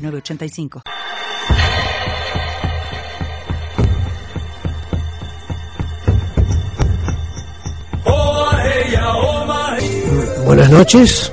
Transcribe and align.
906985. 0.00 0.82
Buenas 10.44 10.70
noches. 10.70 11.32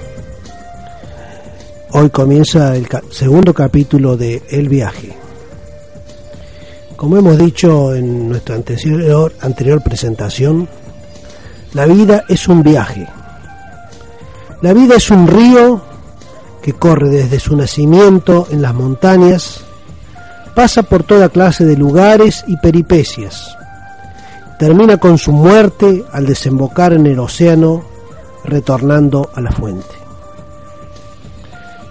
Hoy 1.91 2.09
comienza 2.09 2.75
el 2.75 2.88
segundo 3.09 3.53
capítulo 3.53 4.16
de 4.16 4.44
El 4.49 4.70
viaje. 4.70 5.17
Como 6.95 7.17
hemos 7.17 7.38
dicho 7.38 7.95
en 7.95 8.30
nuestra 8.30 8.55
anterior 8.55 9.81
presentación, 9.84 10.67
la 11.73 11.86
vida 11.86 12.25
es 12.27 12.47
un 12.47 12.61
viaje. 12.61 13.08
La 14.61 14.73
vida 14.73 14.95
es 14.95 15.09
un 15.09 15.27
río 15.27 15.81
que 16.67 16.73
corre 16.73 17.07
desde 17.07 17.39
su 17.39 17.55
nacimiento 17.55 18.45
en 18.52 18.62
las 18.62 18.73
montañas, 18.73 19.62
pasa 20.53 20.84
por 20.84 21.03
toda 21.03 21.30
clase 21.30 21.63
de 21.63 21.77
lugares 21.77 22.44
y 22.45 22.58
peripecias, 22.58 23.55
termina 24.59 24.97
con 24.97 25.17
su 25.17 25.31
muerte 25.31 26.03
al 26.11 26.25
desembocar 26.25 26.92
en 26.92 27.08
el 27.08 27.19
océano, 27.19 27.86
retornando 28.44 29.30
a 29.33 29.39
la 29.39 29.50
fuente. 29.50 29.95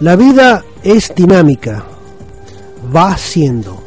La 0.01 0.15
vida 0.15 0.63
es 0.83 1.11
dinámica, 1.17 1.83
va 2.95 3.17
siendo, 3.17 3.83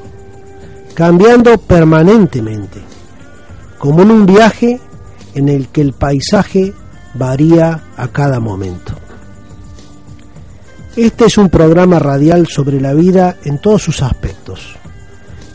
cambiando 0.95 1.59
permanentemente, 1.59 2.81
como 3.77 4.01
en 4.01 4.09
un 4.09 4.25
viaje 4.25 4.81
en 5.35 5.49
el 5.49 5.67
que 5.67 5.81
el 5.81 5.93
paisaje 5.93 6.73
varía 7.13 7.79
a 7.95 8.07
cada 8.07 8.39
momento. 8.39 8.95
Este 10.99 11.27
es 11.27 11.37
un 11.37 11.47
programa 11.47 11.97
radial 11.97 12.47
sobre 12.47 12.81
la 12.81 12.93
vida 12.93 13.37
en 13.45 13.61
todos 13.61 13.81
sus 13.81 14.01
aspectos, 14.01 14.75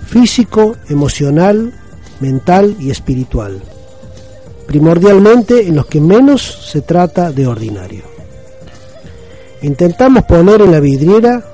físico, 0.07 0.75
emocional, 0.89 1.71
mental 2.19 2.75
y 2.81 2.91
espiritual, 2.91 3.61
primordialmente 4.67 5.67
en 5.67 5.77
los 5.77 5.85
que 5.85 6.01
menos 6.01 6.71
se 6.73 6.81
trata 6.81 7.31
de 7.31 7.47
ordinario. 7.47 8.05
Intentamos 9.61 10.25
poner 10.25 10.63
en 10.63 10.73
la 10.73 10.81
vidriera 10.81 11.45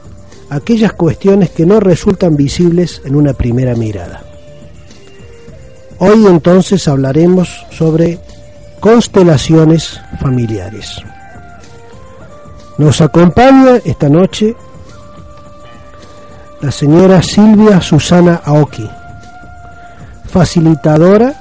aquellas 0.51 0.93
cuestiones 0.93 1.51
que 1.51 1.67
no 1.67 1.81
resultan 1.81 2.37
visibles 2.37 3.03
en 3.05 3.17
una 3.17 3.33
primera 3.33 3.75
mirada. 3.75 4.23
Hoy 5.99 6.27
entonces 6.29 6.87
hablaremos 6.87 7.67
sobre 7.73 8.21
constelaciones 8.79 10.01
familiares. 10.21 11.03
Nos 12.81 13.03
acompaña 13.03 13.77
esta 13.85 14.09
noche 14.09 14.57
la 16.63 16.71
señora 16.71 17.21
Silvia 17.21 17.79
Susana 17.83 18.41
Aoki, 18.43 18.89
facilitadora 20.25 21.35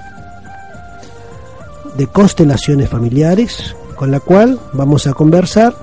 de 1.95 2.07
constelaciones 2.07 2.89
familiares, 2.89 3.73
con 3.95 4.11
la 4.11 4.19
cual 4.19 4.59
vamos 4.73 5.07
a 5.07 5.13
conversar 5.13 5.73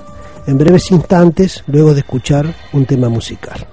en 0.45 0.59
breves 0.59 0.91
instantes 0.91 1.63
luego 1.65 1.95
de 1.95 2.01
escuchar 2.01 2.53
un 2.73 2.85
tema 2.85 3.09
musical. 3.09 3.65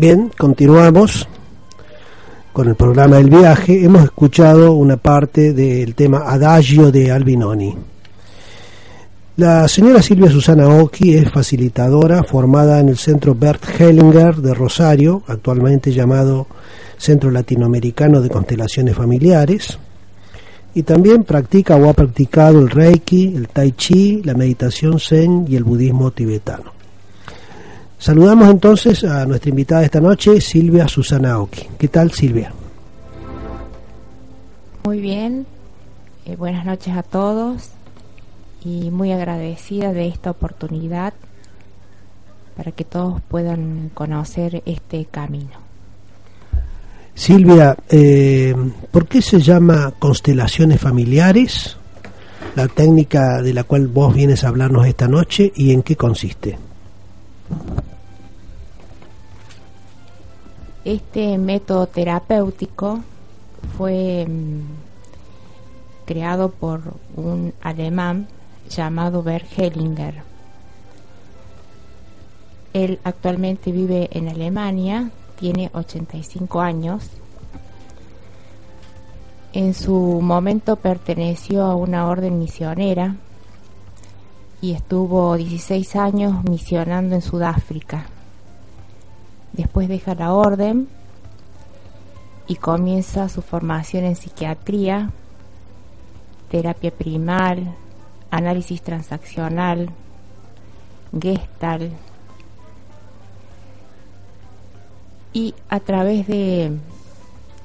Bien, 0.00 0.30
continuamos 0.38 1.28
con 2.54 2.68
el 2.68 2.74
programa 2.74 3.18
del 3.18 3.28
viaje. 3.28 3.84
Hemos 3.84 4.04
escuchado 4.04 4.72
una 4.72 4.96
parte 4.96 5.52
del 5.52 5.94
tema 5.94 6.22
Adagio 6.26 6.90
de 6.90 7.12
Albinoni. 7.12 7.76
La 9.36 9.68
señora 9.68 10.00
Silvia 10.00 10.30
Susana 10.30 10.68
Oki 10.70 11.12
es 11.12 11.30
facilitadora 11.30 12.24
formada 12.24 12.80
en 12.80 12.88
el 12.88 12.96
Centro 12.96 13.34
Bert 13.34 13.62
Hellinger 13.78 14.36
de 14.36 14.54
Rosario, 14.54 15.22
actualmente 15.26 15.92
llamado 15.92 16.46
Centro 16.96 17.30
Latinoamericano 17.30 18.22
de 18.22 18.30
Constelaciones 18.30 18.96
Familiares, 18.96 19.78
y 20.74 20.82
también 20.82 21.24
practica 21.24 21.76
o 21.76 21.90
ha 21.90 21.92
practicado 21.92 22.58
el 22.58 22.70
Reiki, 22.70 23.34
el 23.36 23.48
Tai 23.48 23.72
Chi, 23.72 24.22
la 24.22 24.32
meditación 24.32 24.98
Zen 24.98 25.44
y 25.46 25.56
el 25.56 25.64
budismo 25.64 26.10
tibetano. 26.10 26.79
Saludamos 28.00 28.48
entonces 28.48 29.04
a 29.04 29.26
nuestra 29.26 29.50
invitada 29.50 29.84
esta 29.84 30.00
noche, 30.00 30.40
Silvia 30.40 30.88
Susana 30.88 31.38
Oki. 31.38 31.66
¿Qué 31.78 31.88
tal, 31.88 32.10
Silvia? 32.12 32.50
Muy 34.84 35.00
bien, 35.00 35.44
eh, 36.24 36.34
buenas 36.34 36.64
noches 36.64 36.96
a 36.96 37.02
todos 37.02 37.68
y 38.64 38.90
muy 38.90 39.12
agradecida 39.12 39.92
de 39.92 40.08
esta 40.08 40.30
oportunidad 40.30 41.12
para 42.56 42.72
que 42.72 42.84
todos 42.84 43.20
puedan 43.28 43.90
conocer 43.92 44.62
este 44.64 45.04
camino. 45.04 45.50
Silvia, 47.14 47.76
eh, 47.90 48.54
¿por 48.90 49.08
qué 49.08 49.20
se 49.20 49.42
llama 49.42 49.92
constelaciones 49.98 50.80
familiares? 50.80 51.76
La 52.56 52.66
técnica 52.66 53.42
de 53.42 53.52
la 53.52 53.64
cual 53.64 53.88
vos 53.88 54.14
vienes 54.14 54.42
a 54.42 54.48
hablarnos 54.48 54.86
esta 54.86 55.06
noche 55.06 55.52
y 55.54 55.72
en 55.72 55.82
qué 55.82 55.96
consiste. 55.96 56.56
Este 60.84 61.36
método 61.36 61.86
terapéutico 61.86 63.00
fue 63.76 64.26
mm, 64.26 64.60
creado 66.06 66.48
por 66.50 66.80
un 67.16 67.52
alemán 67.60 68.28
llamado 68.70 69.22
Bert 69.22 69.46
Hellinger. 69.58 70.22
Él 72.72 72.98
actualmente 73.04 73.72
vive 73.72 74.08
en 74.12 74.28
Alemania, 74.28 75.10
tiene 75.38 75.70
85 75.74 76.60
años. 76.62 77.10
En 79.52 79.74
su 79.74 79.92
momento 80.22 80.76
perteneció 80.76 81.64
a 81.64 81.74
una 81.74 82.06
orden 82.06 82.38
misionera 82.38 83.16
y 84.62 84.72
estuvo 84.72 85.36
16 85.36 85.96
años 85.96 86.42
misionando 86.44 87.16
en 87.16 87.22
Sudáfrica. 87.22 88.06
Después 89.52 89.88
deja 89.88 90.14
la 90.14 90.32
orden 90.32 90.88
y 92.46 92.56
comienza 92.56 93.28
su 93.28 93.42
formación 93.42 94.04
en 94.04 94.16
psiquiatría, 94.16 95.10
terapia 96.50 96.90
primal, 96.90 97.74
análisis 98.30 98.82
transaccional, 98.82 99.90
gestal, 101.20 101.92
y 105.32 105.54
a 105.68 105.80
través 105.80 106.26
de 106.26 106.76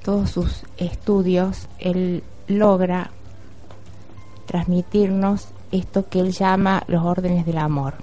todos 0.03 0.29
sus 0.29 0.63
estudios 0.77 1.67
él 1.79 2.23
logra 2.47 3.09
transmitirnos 4.45 5.47
esto 5.71 6.07
que 6.07 6.19
él 6.19 6.31
llama 6.31 6.83
los 6.87 7.03
órdenes 7.03 7.45
del 7.45 7.57
amor. 7.57 7.95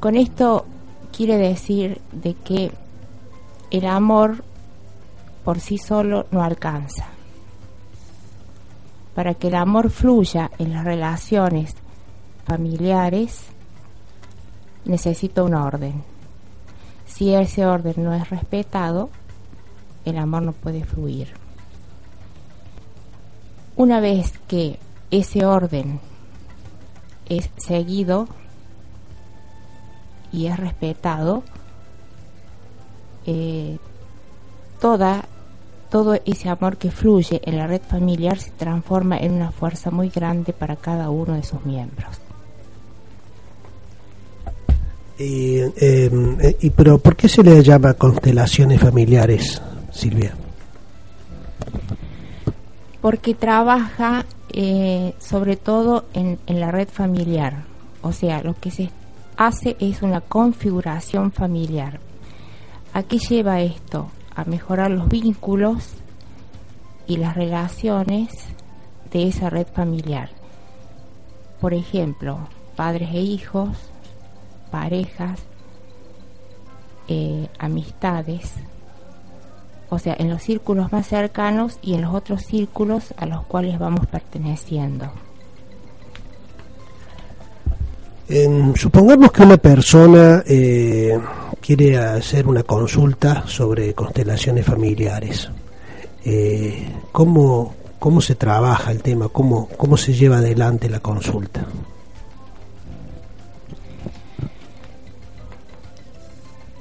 Con 0.00 0.16
esto 0.16 0.66
quiere 1.16 1.38
decir 1.38 2.02
de 2.12 2.34
que 2.34 2.70
el 3.70 3.86
amor 3.86 4.44
por 5.44 5.60
sí 5.60 5.78
solo 5.78 6.26
no 6.30 6.42
alcanza. 6.42 7.06
Para 9.14 9.32
que 9.32 9.48
el 9.48 9.54
amor 9.54 9.88
fluya 9.88 10.50
en 10.58 10.74
las 10.74 10.84
relaciones 10.84 11.74
familiares, 12.44 13.44
necesita 14.84 15.42
un 15.42 15.54
orden. 15.54 16.04
Si 17.06 17.34
ese 17.34 17.64
orden 17.64 17.94
no 17.96 18.12
es 18.12 18.28
respetado, 18.28 19.08
el 20.04 20.18
amor 20.18 20.42
no 20.42 20.52
puede 20.52 20.84
fluir. 20.84 21.32
Una 23.74 24.00
vez 24.00 24.34
que 24.46 24.78
ese 25.10 25.46
orden 25.46 25.98
es 27.26 27.48
seguido 27.56 28.28
y 30.32 30.46
es 30.46 30.58
respetado, 30.58 31.42
eh, 33.26 33.78
toda, 34.80 35.24
todo 35.90 36.18
ese 36.24 36.48
amor 36.48 36.76
que 36.76 36.90
fluye 36.90 37.40
en 37.44 37.58
la 37.58 37.66
red 37.66 37.82
familiar 37.82 38.38
se 38.38 38.50
transforma 38.50 39.18
en 39.18 39.32
una 39.32 39.50
fuerza 39.50 39.90
muy 39.90 40.10
grande 40.10 40.52
para 40.52 40.76
cada 40.76 41.10
uno 41.10 41.34
de 41.34 41.42
sus 41.42 41.64
miembros. 41.64 42.20
Y, 45.18 45.60
em, 45.76 46.38
eh, 46.40 46.56
y, 46.60 46.70
pero 46.70 46.98
¿por 46.98 47.16
qué 47.16 47.28
se 47.28 47.42
le 47.42 47.62
llama 47.62 47.94
constelaciones 47.94 48.80
familiares, 48.80 49.62
Silvia? 49.90 50.34
Porque 53.00 53.34
trabaja 53.34 54.26
eh, 54.50 55.14
sobre 55.18 55.56
todo 55.56 56.04
en, 56.12 56.38
en, 56.46 56.60
la 56.60 56.70
red 56.70 56.88
familiar. 56.88 57.64
O 58.02 58.12
sea, 58.12 58.42
lo 58.42 58.54
que 58.54 58.70
se 58.70 58.90
hace 59.36 59.76
es 59.80 60.02
una 60.02 60.20
configuración 60.20 61.32
familiar. 61.32 62.00
¿A 62.92 63.02
qué 63.02 63.18
lleva 63.18 63.60
esto? 63.60 64.10
A 64.34 64.44
mejorar 64.44 64.90
los 64.90 65.08
vínculos 65.08 65.94
y 67.06 67.18
las 67.18 67.34
relaciones 67.34 68.30
de 69.10 69.28
esa 69.28 69.50
red 69.50 69.66
familiar. 69.66 70.30
Por 71.60 71.74
ejemplo, 71.74 72.38
padres 72.74 73.10
e 73.12 73.20
hijos, 73.20 73.76
parejas, 74.70 75.40
eh, 77.08 77.48
amistades, 77.58 78.54
o 79.88 79.98
sea, 79.98 80.16
en 80.18 80.30
los 80.30 80.42
círculos 80.42 80.92
más 80.92 81.06
cercanos 81.06 81.78
y 81.80 81.94
en 81.94 82.02
los 82.02 82.14
otros 82.14 82.42
círculos 82.42 83.14
a 83.16 83.26
los 83.26 83.44
cuales 83.44 83.78
vamos 83.78 84.06
perteneciendo. 84.06 85.12
Supongamos 88.74 89.30
que 89.30 89.42
una 89.42 89.56
persona 89.56 90.42
eh, 90.46 91.18
quiere 91.60 91.96
hacer 91.96 92.46
una 92.46 92.64
consulta 92.64 93.44
sobre 93.46 93.94
constelaciones 93.94 94.66
familiares. 94.66 95.48
Eh, 96.24 96.92
¿cómo, 97.12 97.74
¿Cómo 97.98 98.20
se 98.20 98.34
trabaja 98.34 98.90
el 98.90 99.02
tema? 99.02 99.28
¿Cómo, 99.28 99.68
¿Cómo 99.76 99.96
se 99.96 100.12
lleva 100.12 100.38
adelante 100.38 100.88
la 100.88 101.00
consulta? 101.00 101.66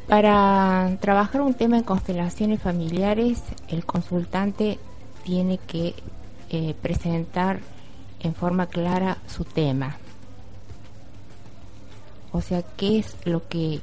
Para 0.07 0.97
trabajar 0.99 1.41
un 1.41 1.53
tema 1.55 1.77
en 1.77 1.83
constelaciones 1.83 2.61
familiares, 2.61 3.41
el 3.67 3.85
consultante 3.85 4.79
tiene 5.23 5.57
que 5.57 5.95
eh, 6.49 6.75
presentar 6.79 7.59
en 8.19 8.35
forma 8.35 8.67
clara 8.67 9.17
su 9.27 9.43
tema. 9.43 9.97
O 12.35 12.41
sea, 12.41 12.63
qué 12.63 12.99
es 12.99 13.15
lo 13.23 13.47
que, 13.47 13.79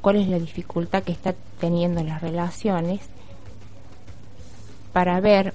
cuál 0.00 0.16
es 0.16 0.28
la 0.28 0.38
dificultad 0.38 1.02
que 1.02 1.12
está 1.12 1.34
teniendo 1.60 2.00
en 2.00 2.08
las 2.08 2.22
relaciones 2.22 3.02
para 4.94 5.20
ver 5.20 5.52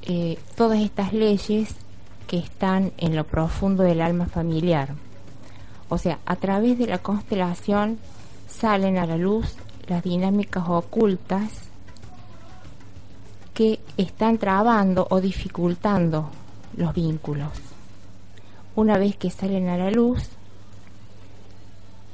eh, 0.00 0.38
todas 0.56 0.80
estas 0.80 1.12
leyes 1.12 1.74
que 2.26 2.38
están 2.38 2.92
en 2.96 3.14
lo 3.14 3.24
profundo 3.24 3.82
del 3.82 4.00
alma 4.00 4.24
familiar. 4.24 4.94
O 5.90 5.98
sea, 5.98 6.18
a 6.24 6.36
través 6.36 6.78
de 6.78 6.86
la 6.86 6.96
constelación 6.96 7.98
salen 8.48 8.96
a 8.96 9.04
la 9.04 9.18
luz 9.18 9.54
las 9.86 10.02
dinámicas 10.02 10.64
ocultas 10.66 11.50
que 13.52 13.80
están 13.98 14.38
trabando 14.38 15.06
o 15.10 15.20
dificultando 15.20 16.30
los 16.74 16.94
vínculos. 16.94 17.52
Una 18.76 18.96
vez 18.96 19.14
que 19.16 19.28
salen 19.28 19.68
a 19.68 19.76
la 19.76 19.90
luz, 19.90 20.30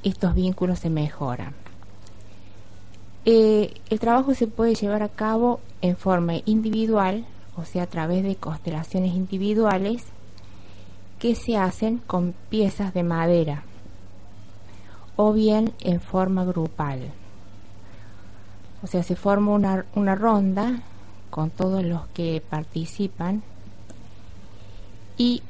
estos 0.09 0.35
vínculos 0.35 0.79
se 0.79 0.91
mejoran. 0.91 1.53
Eh, 3.25 3.75
el 3.91 3.99
trabajo 3.99 4.35
se 4.35 4.47
puede 4.47 4.77
llevar 4.77 5.03
a 5.03 5.09
cabo 5.09 5.59
en 5.83 5.97
forma 5.97 6.35
individual, 6.45 7.27
o 7.57 7.65
sea, 7.65 7.85
a 7.85 7.87
través 7.89 8.23
de 8.23 8.37
constelaciones 8.37 9.15
individuales 9.15 10.05
que 11.19 11.35
se 11.35 11.57
hacen 11.57 11.99
con 11.99 12.35
piezas 12.51 12.95
de 12.95 13.03
madera 13.03 13.65
o 15.17 15.33
bien 15.33 15.73
en 15.81 16.01
forma 16.01 16.45
grupal. 16.45 17.11
O 18.83 18.87
sea, 18.87 19.03
se 19.03 19.17
forma 19.17 19.53
una, 19.53 19.87
una 19.97 20.15
ronda 20.15 20.83
con 21.31 21.51
todos 21.51 21.83
los 21.83 22.07
que 22.09 22.41
participan 22.49 23.43
y 25.17 25.43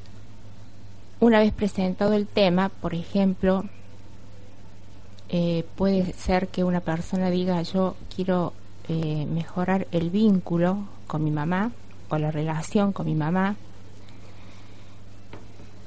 una 1.20 1.40
vez 1.40 1.52
presentado 1.52 2.14
el 2.14 2.26
tema, 2.26 2.70
por 2.70 2.94
ejemplo, 2.94 3.64
eh, 5.28 5.64
puede 5.74 6.12
ser 6.12 6.48
que 6.48 6.64
una 6.64 6.80
persona 6.80 7.30
diga 7.30 7.60
yo 7.62 7.96
quiero 8.14 8.52
eh, 8.88 9.26
mejorar 9.26 9.88
el 9.90 10.10
vínculo 10.10 10.86
con 11.06 11.24
mi 11.24 11.30
mamá 11.30 11.72
o 12.08 12.18
la 12.18 12.30
relación 12.30 12.92
con 12.92 13.06
mi 13.06 13.14
mamá. 13.14 13.56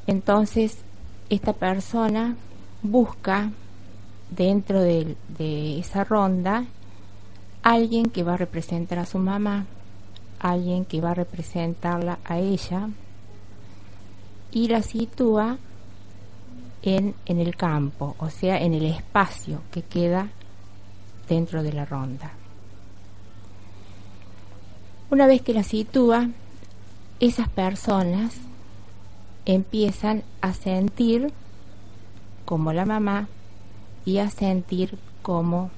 Entonces, 0.07 0.79
esta 1.29 1.53
persona 1.53 2.35
busca 2.81 3.51
dentro 4.29 4.81
de, 4.81 5.15
de 5.37 5.79
esa 5.79 6.03
ronda 6.03 6.65
alguien 7.63 8.09
que 8.09 8.23
va 8.23 8.33
a 8.33 8.37
representar 8.37 8.99
a 8.99 9.05
su 9.05 9.19
mamá, 9.19 9.65
alguien 10.39 10.85
que 10.85 11.01
va 11.01 11.11
a 11.11 11.15
representarla 11.15 12.19
a 12.25 12.39
ella 12.39 12.89
y 14.51 14.67
la 14.67 14.81
sitúa 14.81 15.57
en, 16.81 17.15
en 17.25 17.39
el 17.39 17.55
campo, 17.55 18.15
o 18.19 18.29
sea, 18.29 18.57
en 18.57 18.73
el 18.73 18.85
espacio 18.85 19.61
que 19.71 19.81
queda 19.81 20.29
dentro 21.27 21.63
de 21.63 21.73
la 21.73 21.85
ronda. 21.85 22.31
Una 25.11 25.27
vez 25.27 25.41
que 25.41 25.53
la 25.53 25.63
sitúa, 25.63 26.29
esas 27.19 27.49
personas 27.49 28.35
empiezan 29.45 30.23
a 30.41 30.53
sentir 30.53 31.33
como 32.45 32.73
la 32.73 32.85
mamá 32.85 33.27
y 34.05 34.19
a 34.19 34.29
sentir 34.29 34.97
como 35.21 35.71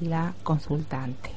la 0.00 0.34
consultante. 0.42 1.30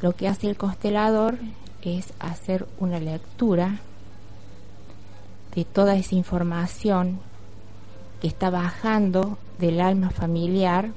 Lo 0.00 0.12
que 0.12 0.28
hace 0.28 0.48
el 0.48 0.56
constelador 0.56 1.38
es 1.82 2.12
hacer 2.18 2.66
una 2.78 3.00
lectura 3.00 3.80
toda 5.64 5.96
esa 5.96 6.14
información 6.14 7.20
que 8.20 8.28
está 8.28 8.50
bajando 8.50 9.38
del 9.58 9.80
alma 9.80 10.10
familiar 10.10 10.90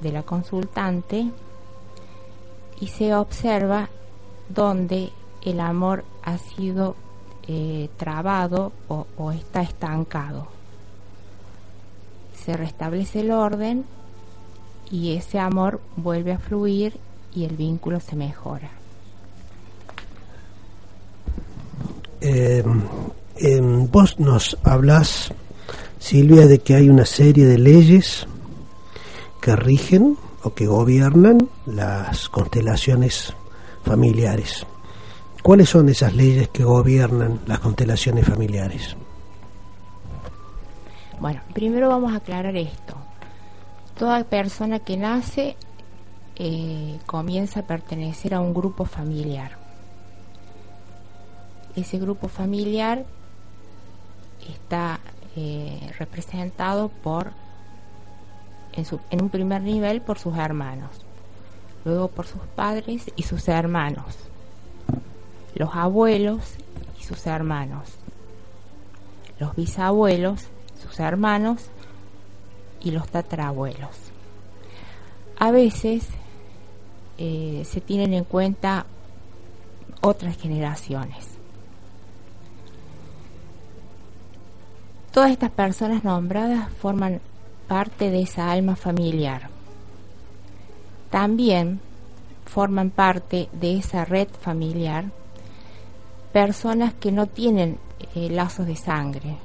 de 0.00 0.12
la 0.12 0.22
consultante 0.22 1.30
y 2.80 2.86
se 2.88 3.14
observa 3.14 3.88
donde 4.48 5.10
el 5.44 5.60
amor 5.60 6.04
ha 6.22 6.38
sido 6.38 6.96
eh, 7.46 7.88
trabado 7.96 8.72
o, 8.88 9.06
o 9.16 9.32
está 9.32 9.62
estancado. 9.62 10.46
Se 12.34 12.56
restablece 12.56 13.20
el 13.20 13.30
orden 13.32 13.84
y 14.90 15.16
ese 15.16 15.38
amor 15.38 15.80
vuelve 15.96 16.32
a 16.32 16.38
fluir 16.38 16.98
y 17.34 17.44
el 17.44 17.56
vínculo 17.56 18.00
se 18.00 18.16
mejora. 18.16 18.70
Eh, 22.20 22.62
vos 23.90 24.18
nos 24.18 24.58
hablas, 24.64 25.32
Silvia, 25.98 26.46
de 26.46 26.58
que 26.58 26.74
hay 26.74 26.88
una 26.88 27.06
serie 27.06 27.46
de 27.46 27.58
leyes 27.58 28.26
que 29.40 29.56
rigen 29.56 30.18
o 30.42 30.54
que 30.54 30.66
gobiernan 30.66 31.48
las 31.66 32.28
constelaciones 32.28 33.34
familiares. 33.82 34.66
¿Cuáles 35.42 35.70
son 35.70 35.88
esas 35.88 36.14
leyes 36.14 36.48
que 36.48 36.64
gobiernan 36.64 37.40
las 37.46 37.60
constelaciones 37.60 38.26
familiares? 38.26 38.96
Bueno, 41.18 41.40
primero 41.54 41.88
vamos 41.88 42.12
a 42.12 42.16
aclarar 42.16 42.56
esto. 42.56 42.94
Toda 43.98 44.24
persona 44.24 44.78
que 44.80 44.96
nace 44.96 45.56
eh, 46.36 46.98
comienza 47.06 47.60
a 47.60 47.66
pertenecer 47.66 48.34
a 48.34 48.40
un 48.40 48.52
grupo 48.52 48.84
familiar. 48.84 49.58
Ese 51.76 51.98
grupo 51.98 52.28
familiar 52.28 53.04
está 54.50 55.00
eh, 55.36 55.92
representado 55.98 56.88
por, 56.88 57.32
en, 58.72 58.84
en 59.10 59.22
un 59.22 59.30
primer 59.30 59.62
nivel, 59.62 60.00
por 60.02 60.18
sus 60.18 60.36
hermanos, 60.36 60.90
luego 61.84 62.08
por 62.08 62.26
sus 62.26 62.42
padres 62.54 63.10
y 63.16 63.22
sus 63.22 63.48
hermanos, 63.48 64.16
los 65.54 65.74
abuelos 65.74 66.54
y 66.98 67.04
sus 67.04 67.26
hermanos, 67.26 67.90
los 69.38 69.54
bisabuelos, 69.56 70.48
sus 70.82 71.00
hermanos 71.00 71.66
y 72.82 72.90
los 72.90 73.08
tatarabuelos. 73.08 73.96
A 75.38 75.50
veces 75.50 76.06
eh, 77.18 77.62
se 77.64 77.80
tienen 77.80 78.14
en 78.14 78.24
cuenta 78.24 78.86
otras 80.00 80.36
generaciones. 80.36 81.39
Todas 85.20 85.32
estas 85.32 85.50
personas 85.50 86.02
nombradas 86.02 86.72
forman 86.80 87.20
parte 87.68 88.10
de 88.10 88.22
esa 88.22 88.50
alma 88.50 88.74
familiar. 88.74 89.50
También 91.10 91.78
forman 92.46 92.88
parte 92.88 93.50
de 93.52 93.76
esa 93.76 94.06
red 94.06 94.28
familiar 94.28 95.10
personas 96.32 96.94
que 96.94 97.12
no 97.12 97.26
tienen 97.26 97.78
eh, 98.14 98.30
lazos 98.30 98.66
de 98.66 98.76
sangre. 98.76 99.36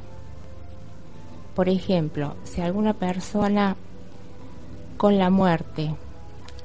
Por 1.55 1.67
ejemplo, 1.67 2.38
si 2.46 2.62
alguna 2.62 2.94
persona 2.94 3.75
con 4.96 5.17
la 5.17 5.29
muerte 5.29 5.94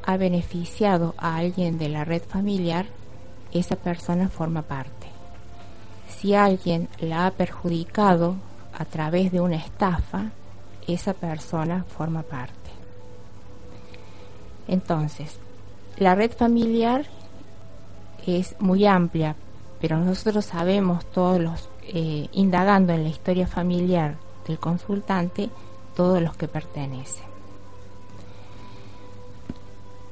ha 0.07 0.17
beneficiado 0.19 1.17
a 1.19 1.35
alguien 1.35 1.79
de 1.79 1.89
la 1.89 2.05
red 2.05 2.23
familiar, 2.23 2.87
esa 3.51 3.75
persona 3.75 4.29
forma 4.29 4.63
parte. 4.63 5.09
Si 6.09 6.37
alguien 6.37 6.89
la 7.01 7.27
ha 7.27 7.33
perjudicado 7.33 8.37
a 8.81 8.87
través 8.87 9.31
de 9.31 9.43
una 9.43 9.57
estafa, 9.57 10.31
esa 10.87 11.13
persona 11.13 11.85
forma 11.85 12.23
parte. 12.23 12.71
Entonces, 14.67 15.39
la 15.99 16.15
red 16.15 16.33
familiar 16.33 17.05
es 18.27 18.57
muy 18.59 18.87
amplia, 18.87 19.37
pero 19.83 19.99
nosotros 19.99 20.47
sabemos 20.47 21.05
todos 21.11 21.39
los, 21.39 21.69
eh, 21.83 22.29
indagando 22.33 22.95
en 22.95 23.03
la 23.03 23.11
historia 23.11 23.47
familiar 23.47 24.17
del 24.49 24.59
consultante, 24.59 25.51
todos 25.95 26.23
los 26.23 26.35
que 26.39 26.49
pertenecen. 26.49 27.27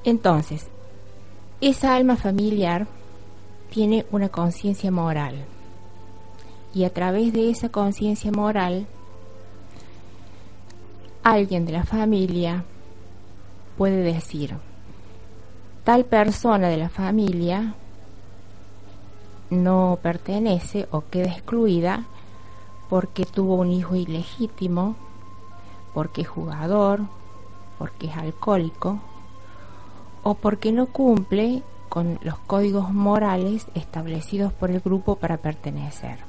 Entonces, 0.05 0.67
esa 1.63 1.97
alma 1.97 2.17
familiar 2.17 2.87
tiene 3.71 4.05
una 4.11 4.29
conciencia 4.29 4.91
moral 4.91 5.47
y 6.75 6.85
a 6.85 6.91
través 6.91 7.33
de 7.33 7.51
esa 7.51 7.69
conciencia 7.71 8.31
moral 8.31 8.87
alguien 11.23 11.67
de 11.67 11.73
la 11.73 11.85
familia 11.85 12.65
puede 13.77 14.03
decir, 14.03 14.57
tal 15.85 16.05
persona 16.05 16.69
de 16.69 16.77
la 16.77 16.89
familia 16.89 17.75
no 19.51 19.99
pertenece 20.03 20.89
o 20.91 21.05
queda 21.11 21.33
excluida 21.33 22.05
porque 22.89 23.25
tuvo 23.25 23.57
un 23.57 23.71
hijo 23.71 23.95
ilegítimo, 23.95 24.97
porque 25.95 26.23
es 26.23 26.29
jugador, 26.29 27.01
porque 27.79 28.09
es 28.09 28.17
alcohólico 28.17 28.99
o 30.23 30.35
porque 30.35 30.73
no 30.73 30.87
cumple 30.87 31.63
con 31.89 32.19
los 32.23 32.39
códigos 32.39 32.93
morales 32.93 33.67
establecidos 33.75 34.53
por 34.53 34.71
el 34.71 34.81
grupo 34.81 35.17
para 35.17 35.39
pertenecer. 35.39 36.28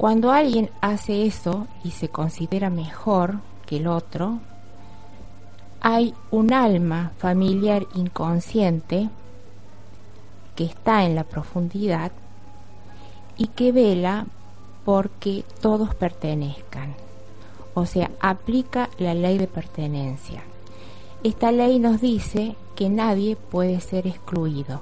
Cuando 0.00 0.32
alguien 0.32 0.70
hace 0.80 1.26
eso 1.26 1.66
y 1.84 1.90
se 1.90 2.08
considera 2.08 2.70
mejor 2.70 3.40
que 3.66 3.76
el 3.76 3.86
otro, 3.86 4.38
hay 5.82 6.14
un 6.30 6.54
alma 6.54 7.12
familiar 7.18 7.86
inconsciente 7.94 9.10
que 10.56 10.64
está 10.64 11.04
en 11.04 11.14
la 11.14 11.24
profundidad 11.24 12.12
y 13.36 13.48
que 13.48 13.72
vela 13.72 14.24
porque 14.86 15.44
todos 15.60 15.94
pertenezcan. 15.94 16.94
O 17.74 17.84
sea, 17.84 18.10
aplica 18.20 18.88
la 18.96 19.12
ley 19.12 19.36
de 19.36 19.48
pertenencia. 19.48 20.42
Esta 21.22 21.52
ley 21.52 21.78
nos 21.78 22.00
dice 22.00 22.56
que 22.74 22.88
nadie 22.88 23.36
puede 23.36 23.82
ser 23.82 24.06
excluido. 24.06 24.80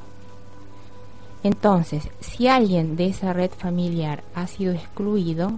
Entonces, 1.43 2.09
si 2.21 2.49
alguien 2.49 2.97
de 2.97 3.07
esa 3.07 3.33
red 3.33 3.51
familiar 3.51 4.25
ha 4.35 4.47
sido 4.47 4.73
excluido, 4.73 5.53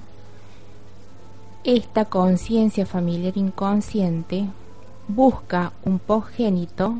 esta 1.65 2.05
conciencia 2.05 2.87
familiar 2.87 3.37
inconsciente 3.37 4.47
busca 5.09 5.73
un 5.85 5.99
progénito 5.99 6.97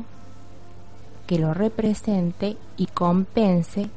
que 1.27 1.39
lo 1.39 1.53
represente 1.53 2.57
y 2.77 2.87
compense 2.87 3.89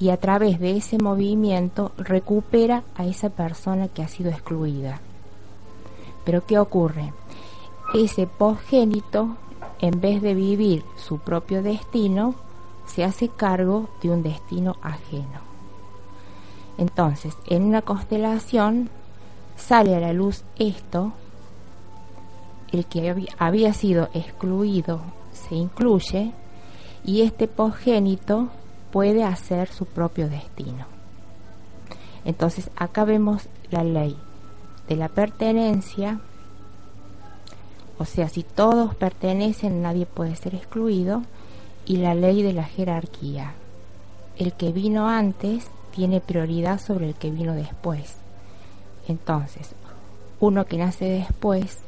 y 0.00 0.10
a 0.10 0.16
través 0.16 0.60
de 0.60 0.76
ese 0.76 0.98
movimiento 0.98 1.92
recupera 1.98 2.84
a 2.94 3.04
esa 3.04 3.30
persona 3.30 3.88
que 3.88 4.02
ha 4.02 4.08
sido 4.08 4.30
excluida. 4.30 5.00
Pero 6.24 6.46
¿qué 6.46 6.58
ocurre? 6.58 7.12
Ese 7.94 8.26
progénito, 8.26 9.36
en 9.80 10.00
vez 10.00 10.22
de 10.22 10.34
vivir 10.34 10.84
su 10.96 11.18
propio 11.18 11.62
destino, 11.62 12.34
se 12.88 13.04
hace 13.04 13.28
cargo 13.28 13.88
de 14.02 14.10
un 14.10 14.22
destino 14.22 14.76
ajeno. 14.82 15.40
Entonces, 16.78 17.36
en 17.46 17.64
una 17.64 17.82
constelación 17.82 18.90
sale 19.56 19.94
a 19.94 20.00
la 20.00 20.12
luz 20.12 20.44
esto, 20.58 21.12
el 22.72 22.86
que 22.86 23.28
había 23.38 23.72
sido 23.72 24.08
excluido 24.12 25.00
se 25.32 25.54
incluye 25.54 26.32
y 27.04 27.22
este 27.22 27.48
progénito 27.48 28.48
puede 28.92 29.24
hacer 29.24 29.68
su 29.68 29.86
propio 29.86 30.28
destino. 30.28 30.86
Entonces 32.24 32.70
acá 32.76 33.04
vemos 33.04 33.48
la 33.70 33.84
ley 33.84 34.16
de 34.88 34.96
la 34.96 35.08
pertenencia, 35.08 36.20
o 37.98 38.04
sea, 38.04 38.28
si 38.28 38.42
todos 38.42 38.94
pertenecen 38.94 39.82
nadie 39.82 40.06
puede 40.06 40.36
ser 40.36 40.54
excluido, 40.54 41.22
y 41.88 41.96
la 41.96 42.14
ley 42.14 42.42
de 42.42 42.52
la 42.52 42.64
jerarquía. 42.64 43.54
El 44.36 44.52
que 44.52 44.70
vino 44.70 45.08
antes 45.08 45.66
tiene 45.90 46.20
prioridad 46.20 46.78
sobre 46.80 47.08
el 47.08 47.14
que 47.14 47.30
vino 47.30 47.54
después. 47.54 48.16
Entonces, 49.08 49.74
uno 50.38 50.66
que 50.66 50.76
nace 50.76 51.06
después 51.06 51.78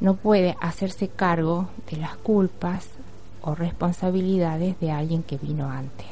no 0.00 0.14
puede 0.16 0.56
hacerse 0.60 1.08
cargo 1.08 1.68
de 1.90 1.98
las 1.98 2.16
culpas 2.16 2.88
o 3.42 3.54
responsabilidades 3.54 4.80
de 4.80 4.90
alguien 4.90 5.22
que 5.22 5.36
vino 5.36 5.70
antes. 5.70 6.08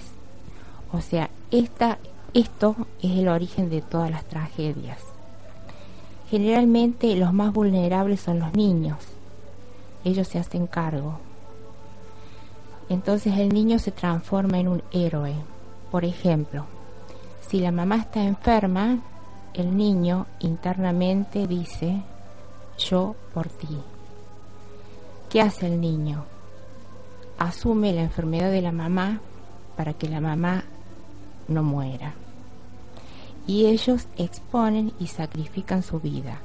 O 0.93 1.01
sea, 1.01 1.31
esta, 1.51 1.99
esto 2.35 2.77
es 3.03 3.13
el 3.13 3.29
origen 3.29 3.71
de 3.71 3.81
todas 3.81 4.11
las 4.11 4.25
tragedias. 4.27 4.99
Generalmente 6.29 7.17
los 7.17 7.33
más 7.33 7.55
vulnerables 7.55 8.21
son 8.21 8.39
los 8.39 8.53
niños. 8.53 8.99
Ellos 10.05 10.29
se 10.29 10.39
hacen 10.39 10.67
cargo. 10.67 11.19
Entonces 12.93 13.39
el 13.39 13.49
niño 13.49 13.79
se 13.79 13.91
transforma 13.91 14.59
en 14.59 14.69
un 14.69 14.83
héroe. 14.93 15.33
Por 15.91 16.05
ejemplo, 16.05 16.67
si 17.41 17.59
la 17.59 17.73
mamá 17.73 17.97
está 17.97 18.23
enferma, 18.23 18.99
el 19.55 19.75
niño 19.75 20.27
internamente 20.41 21.47
dice, 21.47 22.03
yo 22.77 23.17
por 23.33 23.49
ti. 23.49 23.79
¿Qué 25.31 25.41
hace 25.41 25.69
el 25.69 25.81
niño? 25.81 26.27
Asume 27.39 27.95
la 27.95 28.03
enfermedad 28.03 28.51
de 28.51 28.61
la 28.61 28.73
mamá 28.73 29.21
para 29.75 29.95
que 29.95 30.11
la 30.11 30.21
mamá 30.21 30.65
no 31.49 31.63
muera. 31.63 32.13
Y 33.47 33.69
ellos 33.69 34.07
exponen 34.19 34.93
y 35.01 35.07
sacrifican 35.07 35.83
su 35.83 35.99
vida. 35.99 36.41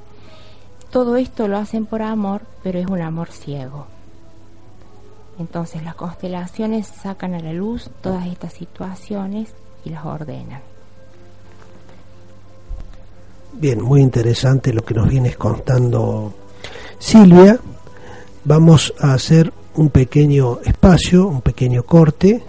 Todo 0.90 1.16
esto 1.16 1.46
lo 1.46 1.58
hacen 1.58 1.84
por 1.84 2.00
amor, 2.00 2.40
pero 2.62 2.78
es 2.78 2.86
un 2.86 3.02
amor 3.02 3.28
ciego. 3.32 3.97
Entonces 5.38 5.82
las 5.84 5.94
constelaciones 5.94 6.86
sacan 6.86 7.34
a 7.34 7.40
la 7.40 7.52
luz 7.52 7.90
todas 8.00 8.26
estas 8.26 8.52
situaciones 8.52 9.54
y 9.84 9.90
las 9.90 10.04
ordenan. 10.04 10.60
Bien, 13.52 13.80
muy 13.80 14.02
interesante 14.02 14.72
lo 14.72 14.84
que 14.84 14.94
nos 14.94 15.08
vienes 15.08 15.36
contando 15.36 16.32
Silvia. 16.98 17.58
Vamos 18.44 18.94
a 19.00 19.14
hacer 19.14 19.52
un 19.74 19.90
pequeño 19.90 20.60
espacio, 20.64 21.26
un 21.26 21.40
pequeño 21.40 21.82
corte 21.84 22.42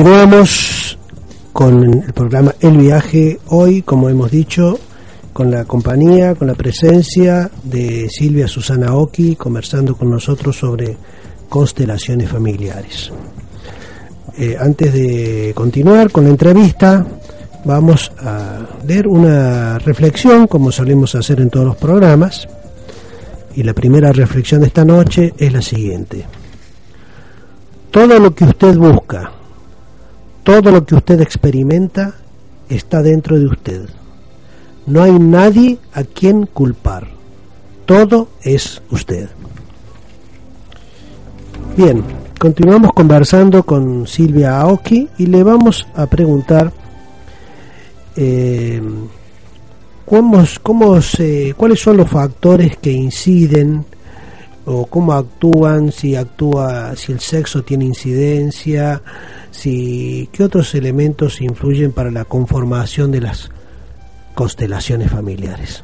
Continuamos 0.00 0.98
con 1.52 1.84
el 1.84 2.12
programa 2.14 2.54
El 2.58 2.78
Viaje, 2.78 3.38
hoy, 3.48 3.82
como 3.82 4.08
hemos 4.08 4.30
dicho, 4.30 4.78
con 5.34 5.50
la 5.50 5.66
compañía, 5.66 6.34
con 6.34 6.48
la 6.48 6.54
presencia 6.54 7.50
de 7.64 8.08
Silvia 8.08 8.48
Susana 8.48 8.94
Oki, 8.94 9.36
conversando 9.36 9.94
con 9.94 10.08
nosotros 10.08 10.56
sobre 10.56 10.96
constelaciones 11.50 12.30
familiares. 12.30 13.12
Eh, 14.38 14.56
antes 14.58 14.90
de 14.94 15.52
continuar 15.54 16.10
con 16.10 16.24
la 16.24 16.30
entrevista, 16.30 17.06
vamos 17.66 18.10
a 18.20 18.58
leer 18.86 19.06
una 19.06 19.78
reflexión, 19.80 20.46
como 20.46 20.72
solemos 20.72 21.14
hacer 21.14 21.42
en 21.42 21.50
todos 21.50 21.66
los 21.66 21.76
programas, 21.76 22.48
y 23.54 23.62
la 23.62 23.74
primera 23.74 24.12
reflexión 24.12 24.62
de 24.62 24.68
esta 24.68 24.86
noche 24.86 25.34
es 25.36 25.52
la 25.52 25.60
siguiente. 25.60 26.24
Todo 27.90 28.18
lo 28.18 28.34
que 28.34 28.44
usted 28.44 28.78
busca, 28.78 29.32
todo 30.50 30.72
lo 30.72 30.84
que 30.84 30.96
usted 30.96 31.20
experimenta, 31.20 32.12
está 32.68 33.02
dentro 33.02 33.38
de 33.38 33.46
usted. 33.46 33.88
No 34.84 35.00
hay 35.00 35.16
nadie 35.16 35.78
a 35.92 36.02
quien 36.02 36.46
culpar. 36.46 37.06
Todo 37.86 38.30
es 38.42 38.82
usted. 38.90 39.28
Bien, 41.76 42.02
continuamos 42.36 42.92
conversando 42.94 43.62
con 43.62 44.08
Silvia 44.08 44.60
Aoki 44.60 45.08
y 45.18 45.26
le 45.26 45.44
vamos 45.44 45.86
a 45.94 46.06
preguntar 46.06 46.72
eh, 48.16 48.82
cómo, 50.04 50.44
cómo 50.64 50.98
cuáles 51.56 51.80
son 51.80 51.96
los 51.96 52.10
factores 52.10 52.76
que 52.76 52.90
inciden 52.90 53.84
o 54.66 54.86
cómo 54.86 55.12
actúan, 55.12 55.92
si 55.92 56.16
actúa, 56.16 56.94
si 56.96 57.12
el 57.12 57.20
sexo 57.20 57.62
tiene 57.62 57.84
incidencia, 57.84 59.02
si 59.50 60.28
qué 60.32 60.44
otros 60.44 60.74
elementos 60.74 61.40
influyen 61.40 61.92
para 61.92 62.10
la 62.10 62.24
conformación 62.24 63.10
de 63.10 63.20
las 63.20 63.50
constelaciones 64.34 65.10
familiares. 65.10 65.82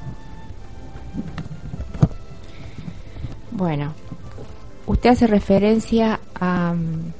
Bueno, 3.50 3.94
usted 4.86 5.10
hace 5.10 5.26
referencia 5.26 6.20
a 6.38 6.74
mm, 6.74 7.12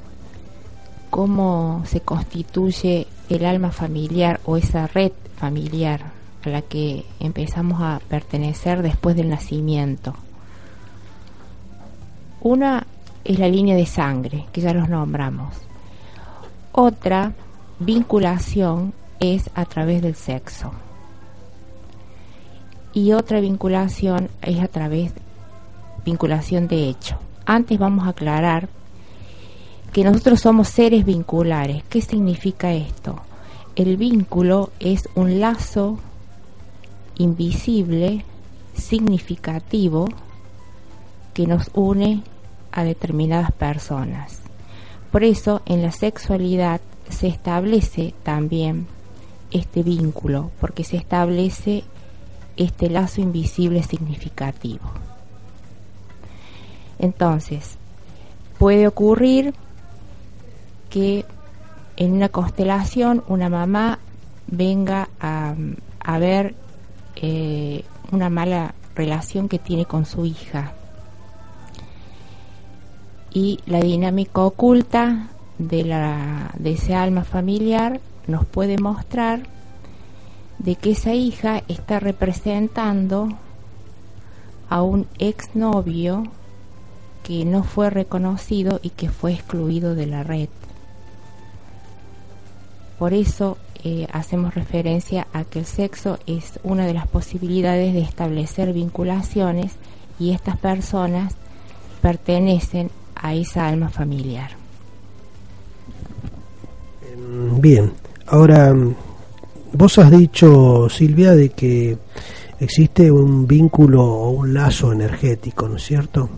cómo 1.09 1.83
se 1.87 2.01
constituye 2.01 3.07
el 3.31 3.45
alma 3.47 3.73
familiar 3.73 4.41
o 4.45 4.57
esa 4.59 4.87
red 4.87 5.13
familiar 5.37 6.13
a 6.45 6.49
la 6.49 6.63
que 6.63 7.07
empezamos 7.21 7.81
a 7.81 8.01
pertenecer 8.09 8.83
después 8.83 9.17
del 9.17 9.31
nacimiento. 9.31 10.15
Una 12.49 12.87
es 13.25 13.41
la 13.41 13.49
línea 13.49 13.75
de 13.75 13.87
sangre, 13.87 14.47
que 14.53 14.61
ya 14.61 14.73
los 14.73 14.89
nombramos. 14.89 15.57
Otra 16.71 17.33
vinculación 17.81 18.93
es 19.19 19.51
a 19.57 19.65
través 19.65 20.01
del 20.01 20.15
sexo 20.15 20.71
y 22.93 23.11
otra 23.15 23.41
vinculación 23.41 24.31
es 24.43 24.61
a 24.61 24.69
través 24.69 25.11
vinculación 26.05 26.69
de 26.69 26.89
hecho. 26.89 27.19
Antes 27.47 27.81
vamos 27.81 28.07
a 28.07 28.11
aclarar 28.11 28.69
que 29.93 30.05
nosotros 30.05 30.39
somos 30.39 30.69
seres 30.69 31.05
vinculares. 31.05 31.83
¿Qué 31.89 32.01
significa 32.01 32.73
esto? 32.73 33.23
El 33.75 33.97
vínculo 33.97 34.71
es 34.79 35.09
un 35.17 35.41
lazo 35.41 35.99
invisible, 37.19 38.25
significativo, 38.73 40.07
que 41.35 41.49
nos 41.49 41.73
une 41.75 42.23
a 42.77 42.85
determinadas 42.85 43.51
personas. 43.53 44.41
Por 45.11 45.25
eso 45.25 45.63
en 45.65 45.83
la 45.83 45.93
sexualidad 45.93 46.83
se 47.09 47.27
establece 47.27 48.13
también 48.23 48.87
este 49.51 49.83
vínculo, 49.83 50.51
porque 50.61 50.85
se 50.85 50.99
establece 50.99 51.85
este 52.59 52.91
lazo 52.91 53.23
invisible 53.23 53.83
significativo. 53.83 54.85
Entonces, 56.99 57.79
puede 58.59 58.87
ocurrir 58.87 59.55
que 60.91 61.25
en 61.97 62.13
una 62.13 62.29
constelación 62.29 63.25
una 63.27 63.49
mamá 63.49 64.01
venga 64.49 65.09
a, 65.19 65.55
ver 66.19 66.55
eh, 67.17 67.85
una 68.13 68.29
mala 68.29 68.75
relación 68.95 69.49
que 69.49 69.59
tiene 69.59 69.87
con 69.87 70.05
su 70.05 70.27
hija 70.27 70.75
y 73.37 73.61
la 73.67 73.81
dinámica 73.81 74.41
oculta 74.41 75.29
de, 75.59 75.85
la, 75.85 76.55
de 76.59 76.73
ese 76.73 76.95
alma 76.95 77.23
familiar 77.23 78.01
nos 78.27 78.47
puede 78.47 78.79
mostrar 78.79 79.43
de 80.59 80.77
que 80.77 80.93
esa 80.93 81.13
hija 81.13 81.63
está 81.69 82.01
representando 82.01 83.29
a 84.71 84.81
un 84.81 85.07
exnovio 85.19 86.25
que 87.25 87.45
no 87.45 87.63
fue 87.63 87.91
reconocido 87.91 88.81
y 88.83 88.89
que 88.89 89.11
fue 89.11 89.35
excluido 89.35 89.95
de 89.95 90.07
la 90.07 90.23
red. 90.23 90.49
Por 92.99 93.13
eso 93.13 93.59
eh, 93.85 94.09
hacemos 94.15 94.55
referencia 94.55 95.27
a 95.35 95.45
que 95.45 95.59
el 95.59 95.67
sexo 95.67 96.19
es 96.27 96.59
una 96.63 96.87
de 96.87 96.95
las 96.95 97.07
posibilidades 97.07 97.93
de 97.93 98.01
establecer 98.01 98.73
vinculaciones 98.73 99.77
y 100.19 100.31
estas 100.31 100.57
personas 100.57 101.35
pertenecen 102.01 102.91
a 103.17 103.35
esa 103.35 103.67
alma 103.67 103.89
familiar. 103.89 104.51
Bien, 107.59 107.93
ahora 108.27 108.75
Vos 109.77 109.99
has 109.99 110.11
dicho, 110.11 110.89
Silvia, 110.89 111.33
de 111.33 111.51
que 111.51 111.99
existe 112.61 113.11
un 113.11 113.47
vínculo 113.47 114.03
o 114.03 114.31
un 114.31 114.55
lazo 114.55 114.91
energético, 114.91 115.69
¿no 115.69 115.77
es 115.77 115.85
cierto? 115.85 116.31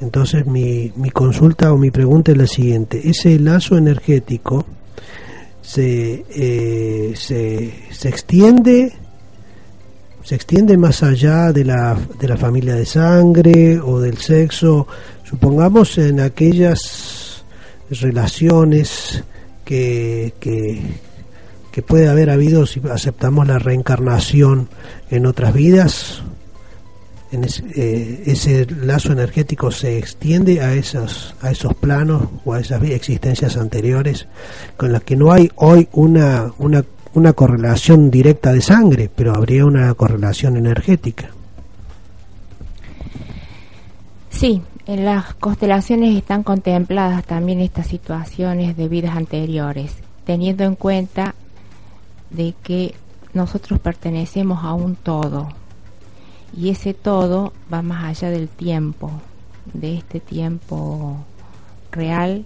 Entonces 0.00 0.44
mi, 0.44 0.90
mi 0.96 1.10
consulta 1.10 1.72
o 1.72 1.78
mi 1.78 1.92
pregunta 1.92 2.32
es 2.32 2.38
la 2.38 2.48
siguiente. 2.48 3.00
¿Ese 3.08 3.38
lazo 3.38 3.76
energético 3.76 4.64
se, 5.62 6.24
eh, 6.30 7.12
se, 7.14 7.74
se 7.92 8.08
extiende 8.08 8.92
se 10.24 10.34
extiende 10.34 10.76
más 10.76 11.02
allá 11.02 11.52
de 11.52 11.64
la, 11.64 11.96
de 12.18 12.28
la 12.28 12.36
familia 12.36 12.74
de 12.74 12.86
sangre 12.86 13.80
o 13.80 14.00
del 14.00 14.18
sexo, 14.18 14.86
supongamos 15.30 15.96
en 15.96 16.18
aquellas 16.18 17.44
relaciones 17.88 19.22
que, 19.64 20.34
que, 20.40 21.82
puede 21.86 22.08
haber 22.08 22.28
habido 22.28 22.66
si 22.66 22.82
aceptamos 22.90 23.46
la 23.46 23.58
reencarnación 23.58 24.68
en 25.08 25.24
otras 25.24 25.54
vidas, 25.54 26.22
en 27.32 27.44
eh, 27.44 28.22
ese, 28.26 28.66
lazo 28.66 29.12
energético 29.12 29.70
se 29.70 29.96
extiende 29.96 30.60
a 30.60 30.74
esos, 30.74 31.34
a 31.40 31.50
esos 31.50 31.74
planos 31.74 32.24
o 32.44 32.52
a 32.52 32.60
esas 32.60 32.82
existencias 32.82 33.56
anteriores 33.56 34.26
con 34.76 34.92
las 34.92 35.02
que 35.04 35.16
no 35.16 35.32
hay 35.32 35.50
hoy 35.56 35.88
una, 35.92 36.52
una, 36.58 36.84
una 37.14 37.32
correlación 37.32 38.10
directa 38.10 38.52
de 38.52 38.60
sangre, 38.60 39.08
pero 39.14 39.34
habría 39.34 39.64
una 39.64 39.94
correlación 39.94 40.58
energética. 40.58 41.30
Sí, 44.28 44.62
en 44.90 45.04
las 45.04 45.34
constelaciones 45.34 46.16
están 46.16 46.42
contempladas 46.42 47.24
también 47.24 47.60
estas 47.60 47.86
situaciones 47.86 48.76
de 48.76 48.88
vidas 48.88 49.16
anteriores, 49.16 49.94
teniendo 50.24 50.64
en 50.64 50.74
cuenta 50.74 51.36
de 52.30 52.56
que 52.64 52.96
nosotros 53.32 53.78
pertenecemos 53.78 54.64
a 54.64 54.72
un 54.72 54.96
todo. 54.96 55.46
Y 56.56 56.70
ese 56.70 56.92
todo 56.92 57.52
va 57.72 57.82
más 57.82 58.02
allá 58.02 58.30
del 58.30 58.48
tiempo, 58.48 59.12
de 59.74 59.96
este 59.96 60.18
tiempo 60.18 61.18
real 61.92 62.44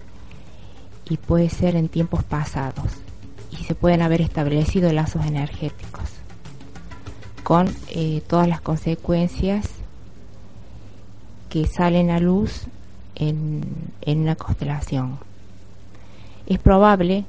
y 1.09 1.17
puede 1.17 1.49
ser 1.49 1.75
en 1.75 1.89
tiempos 1.89 2.23
pasados. 2.23 2.91
Y 3.49 3.63
se 3.63 3.73
pueden 3.73 4.03
haber 4.03 4.21
establecido 4.21 4.93
lazos 4.93 5.25
energéticos 5.25 6.11
con 7.41 7.75
eh, 7.89 8.21
todas 8.27 8.47
las 8.47 8.61
consecuencias 8.61 9.74
que 11.55 11.67
salen 11.67 12.09
a 12.09 12.19
luz 12.19 12.63
en, 13.15 13.63
en 14.01 14.19
una 14.19 14.35
constelación. 14.35 15.19
Es 16.47 16.59
probable 16.59 17.23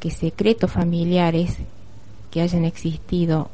que 0.00 0.10
secretos 0.10 0.72
familiares 0.72 1.58
que 2.32 2.40
hayan 2.40 2.64
existido 2.64 3.50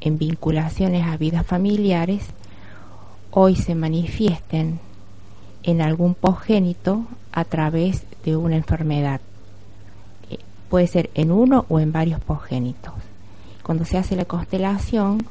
en 0.00 0.18
vinculaciones 0.18 1.06
a 1.06 1.16
vidas 1.16 1.46
familiares 1.46 2.24
hoy 3.30 3.54
se 3.54 3.76
manifiesten 3.76 4.80
en 5.62 5.80
algún 5.80 6.16
posgénito 6.16 7.04
a 7.30 7.44
través 7.44 8.02
de 8.24 8.36
una 8.36 8.56
enfermedad. 8.56 9.20
Eh, 10.28 10.38
puede 10.68 10.88
ser 10.88 11.08
en 11.14 11.30
uno 11.30 11.66
o 11.68 11.78
en 11.78 11.92
varios 11.92 12.20
posgénitos. 12.20 12.94
Cuando 13.62 13.84
se 13.84 13.96
hace 13.96 14.16
la 14.16 14.24
constelación 14.24 15.24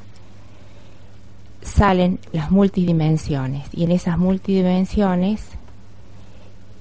salen 1.62 2.18
las 2.32 2.50
multidimensiones 2.50 3.66
y 3.72 3.84
en 3.84 3.92
esas 3.92 4.18
multidimensiones 4.18 5.42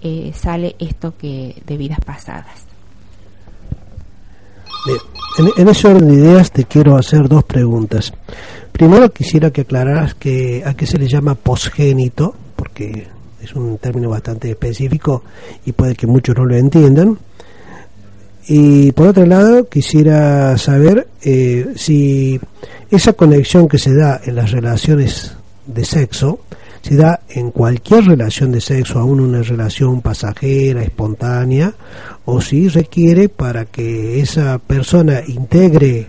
eh, 0.02 0.32
sale 0.34 0.76
esto 0.80 1.13
que 1.18 1.62
de 1.65 1.78
vidas 1.78 2.00
pasadas. 2.06 2.65
en, 5.58 5.68
ese 5.68 5.88
orden 5.88 6.08
de 6.08 6.13
ideas 6.13 6.52
te 6.52 6.65
quiero 6.65 6.96
hacer 6.96 7.28
dos 7.28 7.44
preguntas. 7.44 8.13
Primero 8.72 9.12
quisiera 9.12 9.52
que 9.52 9.62
aclararas 9.62 10.15
que 10.15 10.63
a 10.65 10.74
qué 10.74 10.86
se 10.86 10.98
le 10.98 11.08
llama 11.08 11.36
posgénito, 11.36 12.34
porque 12.56 13.08
es 13.42 13.54
un 13.54 13.78
término 13.78 14.10
bastante 14.10 14.50
específico 14.50 15.24
y 15.65 15.74
puede 15.74 15.96
que 15.96 16.08
muchos 16.08 16.36
no 16.36 16.46
lo 16.46 16.56
entiendan. 16.56 17.18
Y 18.52 18.94
por 18.94 19.06
otro 19.06 19.28
lado, 19.28 19.70
quisiera 19.70 20.58
saber 20.58 21.08
eh, 21.22 21.68
si 21.76 22.40
esa 22.90 23.14
conexión 23.14 23.68
que 23.68 23.78
se 23.78 23.94
da 23.94 24.20
en 24.26 24.34
las 24.36 24.50
relaciones 24.50 25.36
de 25.68 25.86
sexo, 25.86 26.40
se 26.82 26.96
da 26.96 27.20
en 27.30 27.52
cualquier 27.52 28.06
relación 28.06 28.52
de 28.52 28.60
sexo, 28.60 28.98
aún 28.98 29.20
una 29.20 29.44
relación 29.44 30.02
pasajera, 30.02 30.82
espontánea, 30.82 31.76
o 32.26 32.42
si 32.42 32.70
requiere 32.70 33.30
para 33.30 33.66
que 33.66 34.20
esa 34.20 34.58
persona 34.58 35.22
integre 35.28 36.08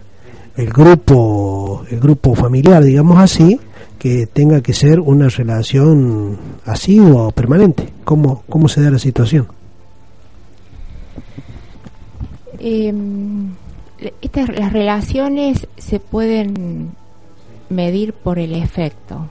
el 0.56 0.70
grupo, 0.70 1.84
el 1.90 2.00
grupo 2.00 2.34
familiar, 2.34 2.82
digamos 2.82 3.18
así, 3.18 3.60
que 3.98 4.26
tenga 4.26 4.62
que 4.62 4.72
ser 4.72 4.98
una 4.98 5.28
relación 5.28 6.38
asidua 6.64 7.24
o 7.24 7.32
permanente. 7.32 7.86
¿Cómo, 8.04 8.44
cómo 8.48 8.66
se 8.66 8.80
da 8.80 8.90
la 8.90 8.98
situación? 8.98 9.59
Em, 12.62 13.54
estas, 14.20 14.50
las 14.50 14.72
relaciones 14.72 15.66
se 15.78 15.98
pueden 15.98 16.94
medir 17.70 18.12
por 18.12 18.38
el 18.38 18.54
efecto. 18.54 19.28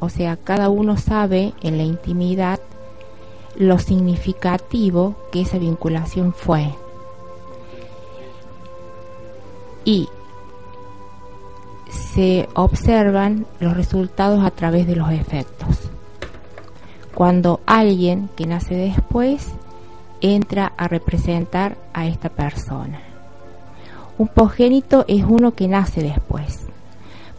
O 0.00 0.08
sea, 0.08 0.36
cada 0.36 0.70
uno 0.70 0.96
sabe 0.96 1.52
en 1.62 1.76
la 1.76 1.84
intimidad 1.84 2.60
lo 3.56 3.78
significativo 3.78 5.14
que 5.30 5.42
esa 5.42 5.58
vinculación 5.58 6.32
fue. 6.32 6.70
Y 9.84 10.08
se 11.90 12.48
observan 12.54 13.46
los 13.60 13.76
resultados 13.76 14.42
a 14.42 14.50
través 14.50 14.86
de 14.86 14.96
los 14.96 15.10
efectos. 15.10 15.90
Cuando 17.14 17.60
alguien 17.66 18.30
que 18.34 18.46
nace 18.46 18.74
después 18.74 19.48
entra 20.24 20.72
a 20.78 20.88
representar 20.88 21.76
a 21.92 22.06
esta 22.06 22.30
persona. 22.30 23.02
Un 24.16 24.28
progénito 24.28 25.04
es 25.06 25.22
uno 25.22 25.54
que 25.54 25.68
nace 25.68 26.02
después. 26.02 26.66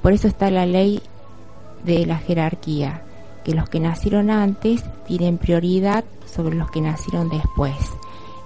Por 0.04 0.14
eso 0.14 0.28
está 0.28 0.52
la 0.52 0.68
ley 0.68 1.02
de 1.84 2.06
la 2.06 2.18
jerarquía, 2.18 3.02
que 3.44 3.56
los 3.56 3.70
que 3.70 3.80
nacieron 3.80 4.30
antes 4.30 4.84
tienen 5.08 5.40
prioridad 5.40 6.04
sobre 6.28 6.56
los 6.56 6.70
que 6.70 6.82
nacieron 6.82 7.30
después. 7.30 7.76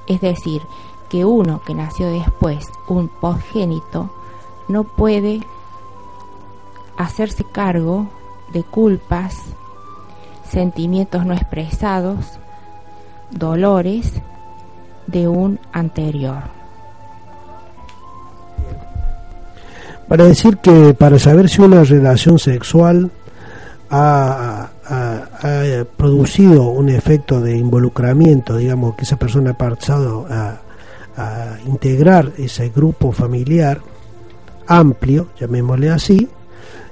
Es 0.07 0.21
decir, 0.21 0.61
que 1.09 1.25
uno 1.25 1.61
que 1.65 1.73
nació 1.73 2.09
después, 2.09 2.65
un 2.87 3.09
progénito, 3.19 4.09
no 4.69 4.85
puede 4.85 5.41
hacerse 6.97 7.43
cargo 7.43 8.07
de 8.53 8.63
culpas, 8.63 9.35
sentimientos 10.47 11.25
no 11.25 11.33
expresados, 11.33 12.39
dolores 13.31 14.13
de 15.07 15.27
un 15.27 15.59
anterior. 15.71 16.43
Para 20.07 20.25
decir 20.25 20.57
que 20.57 20.93
para 20.93 21.19
saber 21.19 21.49
si 21.49 21.61
una 21.61 21.83
relación 21.83 22.39
sexual 22.39 23.11
ha, 23.91 24.69
producido 25.97 26.63
un 26.63 26.89
efecto 26.89 27.41
de 27.41 27.55
involucramiento, 27.55 28.57
digamos 28.57 28.95
que 28.95 29.03
esa 29.03 29.17
persona 29.17 29.51
ha 29.51 29.57
pasado 29.57 30.25
a 30.29 31.57
integrar 31.67 32.31
ese 32.37 32.69
grupo 32.69 33.11
familiar 33.11 33.81
amplio, 34.69 35.29
llamémosle 35.39 35.89
así, 35.89 36.29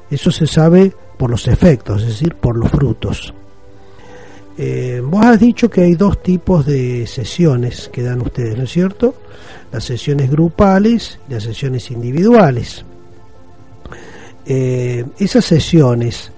eso 0.10 0.32
se 0.32 0.48
sabe 0.48 0.94
por 1.18 1.30
los 1.30 1.48
efectos, 1.48 2.02
es 2.02 2.10
decir, 2.10 2.36
por 2.36 2.58
los 2.58 2.70
frutos. 2.70 3.34
Eh, 4.60 5.04
vos 5.04 5.24
has 5.24 5.40
dicho 5.40 5.70
que 5.70 5.82
hay 5.82 5.94
dos 5.94 6.24
tipos 6.24 6.66
de 6.66 7.06
sesiones 7.06 7.90
que 7.94 8.02
dan 8.02 8.22
ustedes, 8.22 8.58
¿no 8.58 8.64
es 8.64 8.72
cierto? 8.72 9.14
Las 9.72 9.84
sesiones 9.84 10.32
grupales 10.32 11.20
y 11.30 11.34
las 11.34 11.44
sesiones 11.44 11.92
individuales. 11.92 12.84
Eh, 14.48 15.06
esas 15.20 15.46
sesiones, 15.46 16.32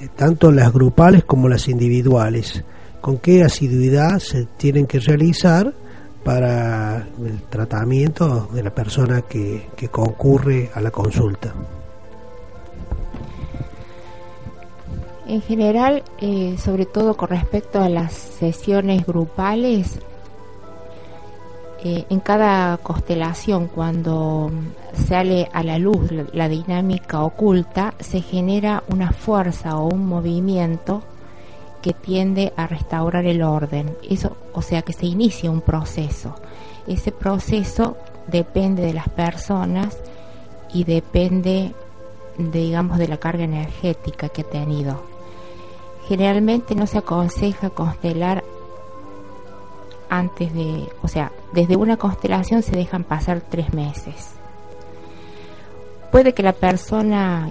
eh, 0.00 0.08
tanto 0.14 0.52
las 0.52 0.70
grupales 0.70 1.24
como 1.24 1.48
las 1.48 1.68
individuales, 1.68 2.62
¿con 3.00 3.18
qué 3.18 3.42
asiduidad 3.42 4.18
se 4.18 4.46
tienen 4.58 4.86
que 4.86 5.00
realizar 5.00 5.72
para 6.22 7.08
el 7.24 7.40
tratamiento 7.48 8.50
de 8.52 8.64
la 8.64 8.74
persona 8.74 9.22
que 9.22 9.88
concurre 9.90 10.70
a 10.74 10.80
la 10.82 10.90
consulta? 10.90 11.54
En 15.28 15.42
general, 15.42 16.04
eh, 16.20 16.56
sobre 16.56 16.86
todo 16.86 17.16
con 17.16 17.30
respecto 17.30 17.82
a 17.82 17.88
las 17.88 18.12
sesiones 18.12 19.04
grupales, 19.04 19.98
eh, 21.82 22.04
en 22.10 22.20
cada 22.20 22.78
constelación, 22.78 23.66
cuando 23.66 24.50
sale 24.94 25.48
a 25.52 25.62
la 25.62 25.78
luz 25.78 26.10
la, 26.32 26.48
dinámica 26.48 27.22
oculta, 27.22 27.94
se 28.00 28.22
genera 28.22 28.84
una 28.88 29.10
fuerza 29.10 29.76
o 29.76 29.88
un 29.88 30.06
movimiento 30.06 31.02
que 31.82 31.92
tiende 31.92 32.52
a 32.56 32.66
restaurar 32.66 33.26
el 33.26 33.42
orden. 33.42 33.96
Eso, 34.08 34.36
o 34.52 34.62
sea, 34.62 34.82
que 34.82 34.92
se 34.92 35.06
inicia 35.06 35.50
un 35.50 35.60
proceso. 35.60 36.34
Ese 36.86 37.10
proceso 37.10 37.96
depende 38.28 38.82
de 38.82 38.94
las 38.94 39.08
personas 39.08 39.98
y 40.72 40.84
depende, 40.84 41.72
digamos, 42.38 42.98
de 42.98 43.08
la 43.08 43.18
carga 43.18 43.44
energética 43.44 44.28
que 44.28 44.42
ha 44.42 44.50
tenido. 44.50 45.15
Generalmente 46.08 46.74
no 46.74 46.86
se 46.86 46.98
aconseja 46.98 47.70
constelar 47.70 48.44
antes 50.08 50.54
de, 50.54 50.88
o 51.02 51.08
sea, 51.08 51.32
desde 51.52 51.76
una 51.76 51.96
constelación 51.96 52.62
se 52.62 52.76
dejan 52.76 53.04
pasar 53.04 53.40
tres 53.40 53.74
meses. 53.74 54.34
Puede 56.12 56.32
que 56.32 56.42
la 56.42 56.52
persona 56.52 57.50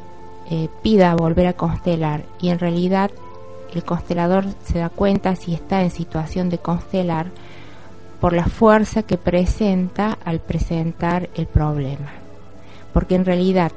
eh, 0.50 0.70
pida 0.82 1.16
volver 1.16 1.48
a 1.48 1.54
constelar 1.54 2.24
y 2.40 2.50
en 2.50 2.60
realidad 2.60 3.12
el 3.74 3.84
constelador 3.84 4.46
se 4.64 4.80
da 4.80 4.90
cuenta 4.90 5.36
si 5.36 5.54
está 5.54 5.84
en 5.84 5.92
situación 5.92 6.50
de 6.50 6.60
constelar 6.60 7.28
por 8.22 8.34
la 8.34 8.46
fuerza 8.46 9.04
que 9.04 9.18
presenta 9.18 10.18
al 10.24 10.40
presentar 10.40 11.30
el 11.36 11.48
problema. 11.48 12.12
Porque 12.94 13.16
en 13.16 13.26
realidad 13.26 13.72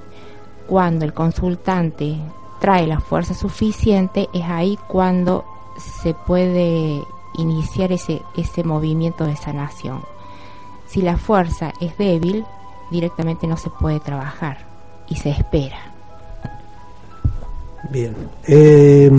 cuando 0.68 1.04
el 1.04 1.12
consultante 1.12 2.16
trae 2.60 2.86
la 2.86 3.00
fuerza 3.00 3.34
suficiente, 3.34 4.28
es 4.32 4.44
ahí 4.44 4.78
cuando 4.88 5.44
se 5.78 6.14
puede 6.14 7.04
iniciar 7.34 7.92
ese, 7.92 8.22
ese 8.36 8.64
movimiento 8.64 9.24
de 9.24 9.36
sanación. 9.36 10.02
Si 10.86 11.02
la 11.02 11.16
fuerza 11.16 11.72
es 11.80 11.96
débil, 11.98 12.44
directamente 12.90 13.46
no 13.46 13.56
se 13.56 13.70
puede 13.70 14.00
trabajar 14.00 14.58
y 15.08 15.16
se 15.16 15.30
espera. 15.30 15.94
Bien, 17.90 18.14
eh, 18.46 19.10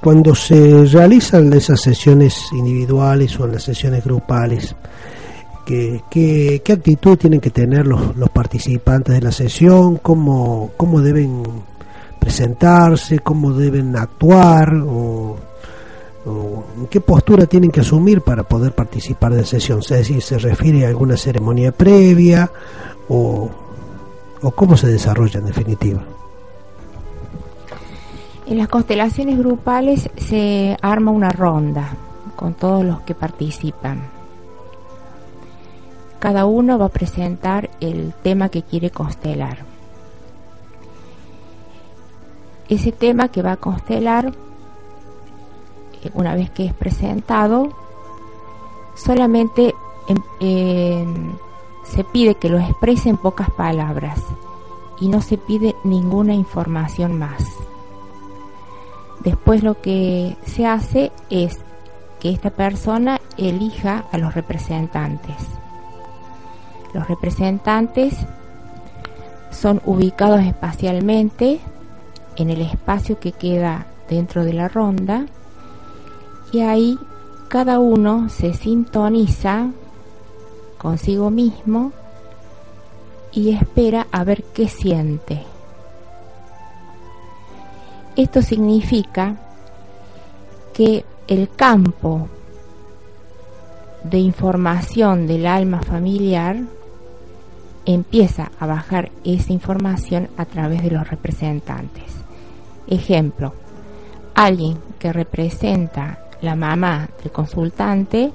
cuando 0.00 0.34
se 0.34 0.84
realizan 0.84 1.52
esas 1.52 1.80
sesiones 1.80 2.46
individuales 2.52 3.38
o 3.40 3.46
las 3.46 3.64
sesiones 3.64 4.04
grupales, 4.04 4.74
¿qué, 5.66 6.02
qué, 6.08 6.62
qué 6.64 6.72
actitud 6.72 7.18
tienen 7.18 7.40
que 7.40 7.50
tener 7.50 7.86
los, 7.86 8.16
los 8.16 8.30
participantes 8.30 9.14
de 9.14 9.20
la 9.20 9.32
sesión? 9.32 9.96
¿Cómo, 9.96 10.70
cómo 10.76 11.00
deben 11.00 11.42
presentarse, 12.24 13.18
cómo 13.18 13.52
deben 13.52 13.94
actuar 13.96 14.72
o, 14.74 15.36
qué 16.88 17.02
postura 17.02 17.44
tienen 17.44 17.70
que 17.70 17.80
asumir 17.80 18.22
para 18.22 18.44
poder 18.44 18.74
participar 18.74 19.34
de 19.34 19.44
sesión. 19.44 19.80
Es 19.80 19.88
decir, 19.88 20.22
se 20.22 20.38
refiere 20.38 20.86
a 20.86 20.88
alguna 20.88 21.18
ceremonia 21.18 21.70
previa 21.70 22.50
o 23.10 23.50
cómo 24.54 24.74
se 24.74 24.86
desarrolla 24.86 25.40
en 25.40 25.46
definitiva. 25.46 26.02
En 28.46 28.56
las 28.56 28.68
constelaciones 28.68 29.38
grupales 29.38 30.08
se 30.16 30.78
arma 30.80 31.10
una 31.10 31.30
ronda 31.30 31.94
con 32.36 32.54
todos 32.54 32.86
los 32.86 33.02
que 33.02 33.14
participan. 33.14 34.00
Cada 36.20 36.46
uno 36.46 36.78
va 36.78 36.86
a 36.86 36.90
presentar 37.00 37.68
el 37.80 38.14
tema 38.22 38.48
que 38.48 38.62
quiere 38.62 38.88
constelar 38.88 39.73
ese 42.68 42.92
tema 42.92 43.28
que 43.28 43.42
va 43.42 43.52
a 43.52 43.56
constelar, 43.56 44.32
eh, 46.02 46.10
una 46.14 46.34
vez 46.34 46.50
que 46.50 46.66
es 46.66 46.74
presentado, 46.74 47.70
solamente 48.94 49.74
se 51.84 52.04
pide 52.04 52.34
que 52.34 52.48
lo 52.48 52.58
exprese 52.58 53.08
en 53.08 53.16
pocas 53.16 53.50
palabras 53.50 54.20
y 55.00 55.08
no 55.08 55.20
se 55.20 55.38
pide 55.38 55.74
ninguna 55.84 56.34
información 56.34 57.18
más. 57.18 57.42
Después 59.20 59.62
lo 59.62 59.80
que 59.80 60.36
se 60.44 60.66
hace 60.66 61.10
es 61.30 61.58
que 62.20 62.30
esta 62.30 62.50
persona 62.50 63.20
elija 63.36 64.04
a 64.12 64.18
los 64.18 64.34
representantes. 64.34 65.36
Los 66.92 67.08
representantes 67.08 68.14
son 69.50 69.80
ubicados 69.84 70.40
espacialmente 70.40 71.60
en 72.36 72.50
el 72.50 72.60
espacio 72.60 73.18
que 73.18 73.32
queda 73.32 73.86
dentro 74.08 74.44
de 74.44 74.52
la 74.52 74.68
ronda 74.68 75.26
y 76.52 76.60
ahí 76.60 76.98
cada 77.48 77.78
uno 77.78 78.28
se 78.28 78.54
sintoniza 78.54 79.70
consigo 80.78 81.30
mismo 81.30 81.92
y 83.32 83.50
espera 83.50 84.06
a 84.12 84.24
ver 84.24 84.44
qué 84.54 84.68
siente. 84.68 85.42
Esto 88.16 88.42
significa 88.42 89.36
que 90.72 91.04
el 91.26 91.48
campo 91.48 92.28
de 94.04 94.18
información 94.18 95.26
del 95.26 95.46
alma 95.46 95.80
familiar 95.80 96.58
empieza 97.86 98.52
a 98.60 98.66
bajar 98.66 99.10
esa 99.24 99.52
información 99.52 100.28
a 100.36 100.44
través 100.44 100.82
de 100.82 100.90
los 100.90 101.08
representantes. 101.08 102.13
Ejemplo, 102.86 103.54
alguien 104.34 104.78
que 104.98 105.12
representa 105.12 106.18
la 106.40 106.56
mamá 106.56 107.08
del 107.22 107.32
consultante 107.32 108.32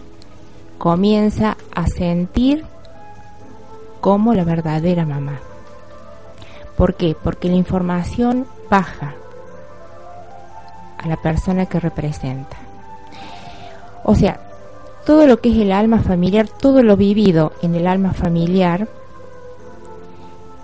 comienza 0.77 1.57
a 1.75 1.88
sentir 1.88 2.65
como 4.01 4.33
la 4.33 4.43
verdadera 4.43 5.05
mamá. 5.05 5.39
¿Por 6.77 6.95
qué? 6.95 7.15
Porque 7.21 7.49
la 7.49 7.55
información 7.55 8.47
baja 8.69 9.13
a 10.97 11.07
la 11.07 11.17
persona 11.17 11.65
que 11.65 11.79
representa. 11.79 12.57
O 14.03 14.15
sea, 14.15 14.39
todo 15.05 15.27
lo 15.27 15.41
que 15.41 15.49
es 15.49 15.57
el 15.57 15.71
alma 15.71 15.99
familiar, 15.99 16.47
todo 16.47 16.83
lo 16.83 16.95
vivido 16.95 17.51
en 17.62 17.75
el 17.75 17.88
alma 17.88 18.13
familiar, 18.13 18.88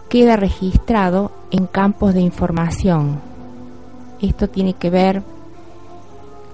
queda 0.09 0.35
registrado 0.35 1.31
en 1.51 1.67
campos 1.67 2.13
de 2.13 2.21
información. 2.21 3.19
Esto 4.21 4.49
tiene 4.49 4.73
que 4.73 4.89
ver 4.89 5.23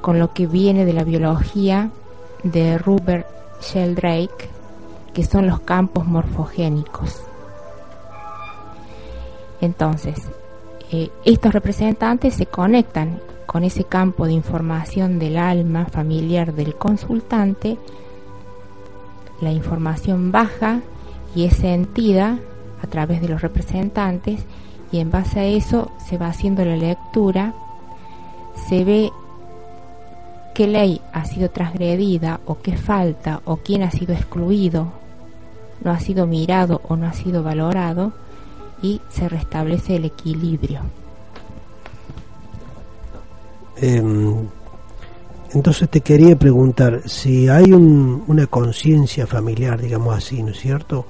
con 0.01 0.19
lo 0.19 0.33
que 0.33 0.47
viene 0.47 0.85
de 0.85 0.93
la 0.93 1.03
biología 1.03 1.91
de 2.43 2.77
Rupert 2.77 3.27
Sheldrake, 3.61 4.49
que 5.13 5.23
son 5.23 5.47
los 5.47 5.59
campos 5.61 6.07
morfogénicos. 6.07 7.21
Entonces, 9.61 10.17
eh, 10.91 11.09
estos 11.23 11.53
representantes 11.53 12.33
se 12.33 12.47
conectan 12.47 13.19
con 13.45 13.63
ese 13.63 13.83
campo 13.83 14.25
de 14.25 14.33
información 14.33 15.19
del 15.19 15.37
alma 15.37 15.85
familiar 15.85 16.53
del 16.53 16.75
consultante, 16.75 17.77
la 19.39 19.51
información 19.51 20.31
baja 20.31 20.81
y 21.35 21.45
es 21.45 21.57
sentida 21.57 22.39
a 22.81 22.87
través 22.87 23.21
de 23.21 23.29
los 23.29 23.41
representantes 23.41 24.45
y 24.91 24.99
en 24.99 25.11
base 25.11 25.39
a 25.39 25.45
eso 25.45 25.91
se 25.97 26.17
va 26.17 26.27
haciendo 26.27 26.65
la 26.65 26.75
lectura, 26.75 27.53
se 28.67 28.83
ve 28.83 29.11
qué 30.53 30.67
ley 30.67 31.01
ha 31.13 31.25
sido 31.25 31.49
transgredida 31.49 32.41
o 32.45 32.59
qué 32.61 32.75
falta 32.75 33.41
o 33.45 33.57
quién 33.57 33.83
ha 33.83 33.91
sido 33.91 34.13
excluido, 34.13 34.91
no 35.83 35.91
ha 35.91 35.99
sido 35.99 36.27
mirado 36.27 36.81
o 36.87 36.95
no 36.95 37.07
ha 37.07 37.13
sido 37.13 37.43
valorado 37.43 38.11
y 38.81 39.01
se 39.09 39.29
restablece 39.29 39.95
el 39.95 40.05
equilibrio. 40.05 40.81
Em, 43.77 44.47
entonces 45.53 45.89
te 45.89 46.01
quería 46.01 46.37
preguntar 46.37 47.01
si 47.05 47.47
hay 47.47 47.73
una 47.73 48.47
conciencia 48.47 49.25
familiar, 49.25 49.81
digamos 49.81 50.15
así, 50.15 50.43
¿no 50.43 50.51
es 50.51 50.59
cierto? 50.59 51.05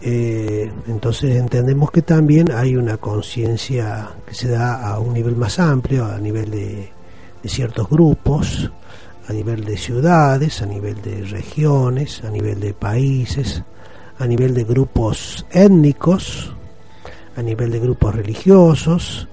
Eh, 0.00 0.70
entonces 0.86 1.36
entendemos 1.36 1.90
que 1.90 2.02
también 2.02 2.52
hay 2.52 2.76
una 2.76 2.98
conciencia 2.98 4.10
que 4.26 4.34
se 4.34 4.48
da 4.48 4.88
a 4.88 5.00
un 5.00 5.14
nivel 5.14 5.36
más 5.36 5.58
amplio, 5.58 6.04
a 6.04 6.18
nivel 6.18 6.50
de, 6.50 6.92
ciertos 7.44 7.88
grupos, 7.88 8.70
a 9.26 9.32
nivel 9.32 9.64
de 9.64 9.76
ciudades, 9.76 10.60
a 10.60 10.66
nivel 10.66 11.00
de 11.00 11.24
regiones, 11.24 12.22
a 12.24 12.30
nivel 12.30 12.60
de 12.60 12.74
países, 12.74 13.62
a 14.18 14.26
nivel 14.26 14.54
de 14.54 14.64
grupos 14.64 15.46
étnicos, 15.50 16.52
a 17.36 17.42
nivel 17.42 17.70
de 17.70 17.80
grupos 17.80 18.14
religiosos, 18.14 19.28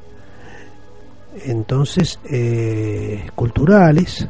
entonces 1.44 2.20
eh, 2.26 3.28
culturales, 3.36 4.28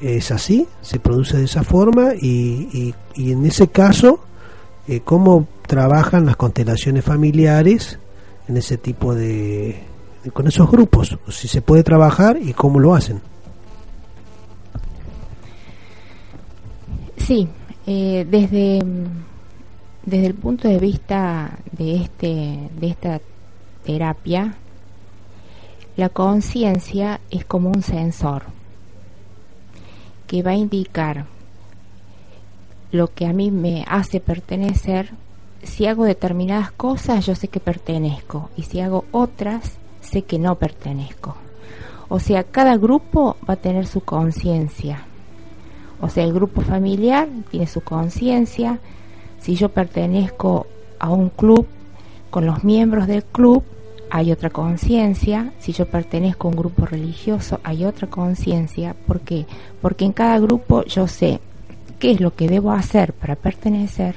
es 0.00 0.30
así, 0.32 0.66
se 0.80 0.98
produce 0.98 1.36
de 1.36 1.44
esa 1.44 1.62
forma 1.62 2.14
y, 2.14 2.94
y, 3.14 3.32
en 3.32 3.46
ese 3.46 3.68
caso, 3.68 4.20
eh, 4.88 5.00
¿cómo 5.00 5.46
trabajan 5.66 6.26
las 6.26 6.36
constelaciones 6.36 7.04
familiares 7.04 7.98
en 8.48 8.56
ese 8.56 8.76
tipo 8.78 9.14
de, 9.14 9.82
con 10.32 10.46
esos 10.46 10.70
grupos? 10.70 11.18
Si 11.28 11.48
se 11.48 11.62
puede 11.62 11.82
trabajar 11.82 12.38
y 12.40 12.52
cómo 12.52 12.78
lo 12.78 12.94
hacen. 12.94 13.20
Sí, 17.16 17.48
eh, 17.86 18.26
desde, 18.28 18.80
desde 20.04 20.26
el 20.26 20.34
punto 20.34 20.68
de 20.68 20.78
vista 20.78 21.58
de, 21.70 21.96
este, 21.96 22.70
de 22.78 22.88
esta 22.88 23.20
terapia, 23.84 24.56
la 25.96 26.08
conciencia 26.08 27.20
es 27.30 27.44
como 27.44 27.70
un 27.70 27.82
sensor 27.82 28.42
que 30.26 30.42
va 30.42 30.52
a 30.52 30.56
indicar 30.56 31.26
lo 32.92 33.12
que 33.12 33.26
a 33.26 33.32
mí 33.32 33.50
me 33.50 33.84
hace 33.88 34.20
pertenecer. 34.20 35.10
Si 35.62 35.86
hago 35.86 36.04
determinadas 36.04 36.70
cosas, 36.70 37.26
yo 37.26 37.34
sé 37.34 37.48
que 37.48 37.58
pertenezco. 37.58 38.50
Y 38.56 38.62
si 38.62 38.80
hago 38.80 39.06
otras, 39.10 39.78
sé 40.00 40.22
que 40.22 40.38
no 40.38 40.54
pertenezco. 40.56 41.34
O 42.08 42.20
sea, 42.20 42.44
cada 42.44 42.76
grupo 42.76 43.36
va 43.48 43.54
a 43.54 43.56
tener 43.56 43.86
su 43.86 44.02
conciencia. 44.02 45.04
O 46.00 46.10
sea, 46.10 46.24
el 46.24 46.34
grupo 46.34 46.60
familiar 46.60 47.28
tiene 47.50 47.66
su 47.66 47.80
conciencia. 47.80 48.78
Si 49.40 49.54
yo 49.54 49.70
pertenezco 49.70 50.66
a 50.98 51.10
un 51.10 51.30
club, 51.30 51.66
con 52.30 52.44
los 52.44 52.64
miembros 52.64 53.06
del 53.06 53.24
club 53.24 53.62
hay 54.10 54.32
otra 54.32 54.50
conciencia. 54.50 55.54
Si 55.58 55.72
yo 55.72 55.86
pertenezco 55.86 56.48
a 56.48 56.50
un 56.50 56.56
grupo 56.58 56.84
religioso, 56.84 57.60
hay 57.64 57.86
otra 57.86 58.08
conciencia. 58.08 58.94
¿Por 59.06 59.20
qué? 59.20 59.46
Porque 59.80 60.04
en 60.04 60.12
cada 60.12 60.38
grupo 60.38 60.84
yo 60.84 61.08
sé 61.08 61.40
qué 62.02 62.10
es 62.10 62.20
lo 62.20 62.34
que 62.34 62.48
debo 62.48 62.72
hacer 62.72 63.12
para 63.12 63.36
pertenecer 63.36 64.16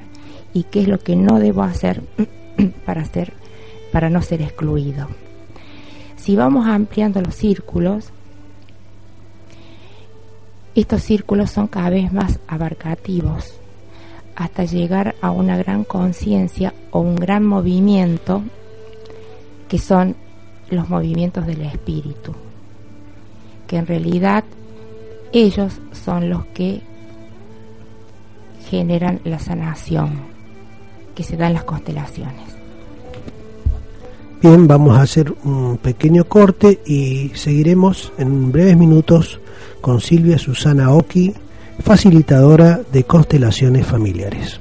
y 0.55 0.63
qué 0.63 0.81
es 0.81 0.87
lo 0.87 0.97
que 0.97 1.15
no 1.15 1.37
debo 1.37 1.61
hacer 1.61 2.01
para, 2.85 3.05
ser, 3.05 3.33
para 3.91 4.09
no 4.09 4.23
ser 4.23 4.41
excluido. 4.41 5.07
Si 6.15 6.35
vamos 6.35 6.65
ampliando 6.65 7.21
los 7.21 7.35
círculos, 7.35 8.09
estos 10.73 11.03
círculos 11.03 11.51
son 11.51 11.67
cada 11.67 11.91
vez 11.91 12.11
más 12.11 12.39
abarcativos 12.47 13.53
hasta 14.35 14.65
llegar 14.65 15.13
a 15.21 15.29
una 15.29 15.55
gran 15.55 15.83
conciencia 15.83 16.73
o 16.89 17.01
un 17.01 17.15
gran 17.15 17.45
movimiento 17.45 18.41
que 19.69 19.77
son 19.77 20.15
los 20.71 20.89
movimientos 20.89 21.45
del 21.45 21.61
espíritu, 21.61 22.33
que 23.67 23.77
en 23.77 23.85
realidad 23.85 24.43
ellos 25.31 25.79
son 25.91 26.31
los 26.31 26.47
que 26.47 26.81
generan 28.69 29.19
la 29.23 29.39
sanación 29.39 30.19
que 31.15 31.23
se 31.23 31.37
da 31.37 31.47
en 31.47 31.53
las 31.53 31.63
constelaciones. 31.63 32.55
Bien, 34.41 34.67
vamos 34.67 34.97
a 34.97 35.01
hacer 35.01 35.33
un 35.43 35.77
pequeño 35.77 36.25
corte 36.25 36.79
y 36.85 37.31
seguiremos 37.35 38.11
en 38.17 38.51
breves 38.51 38.77
minutos 38.77 39.39
con 39.81 40.01
Silvia 40.01 40.37
Susana 40.37 40.91
Oki, 40.91 41.33
facilitadora 41.79 42.81
de 42.91 43.03
constelaciones 43.05 43.87
familiares. 43.87 44.59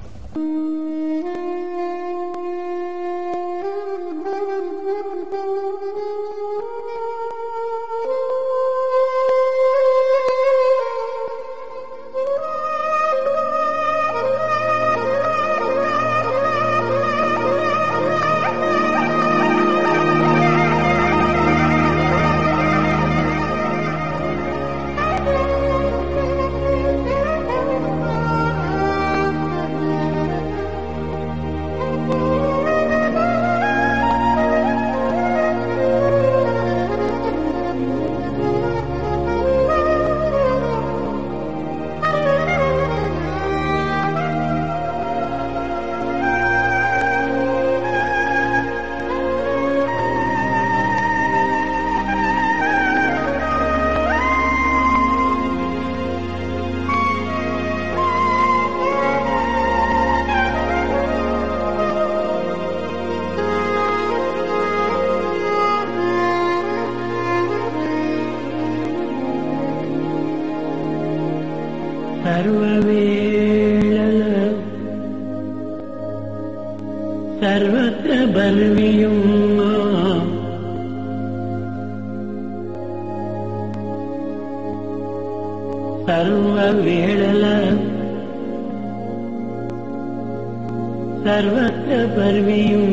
സർവത്ര 91.23 91.95
പർവിയും 92.15 92.85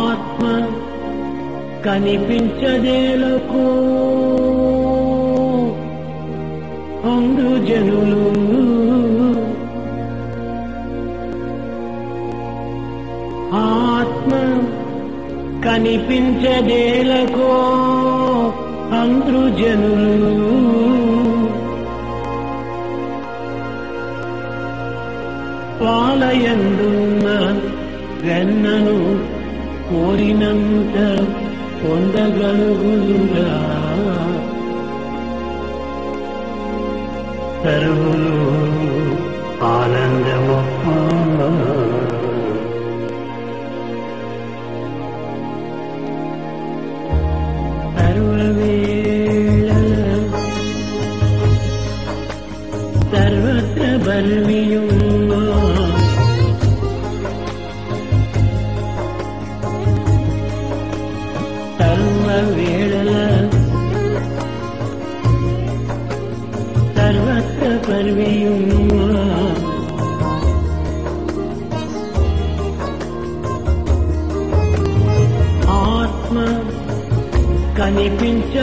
ఆత్మ 0.00 0.44
కనిపించదేలకు 1.86 3.64
అందు 7.08 7.50
జనులు 7.68 8.24
ఆత్మ 13.58 14.32
కనిపించదేలకు 15.64 17.50
అందు 18.98 19.42
జనులు 19.60 20.41
పాలయందున్న 26.22 27.28
వెన్నను 28.24 28.96
కోరినంత 29.88 30.96
పొందగలుగులుగా 31.80 33.48
సర్వులు 37.62 38.31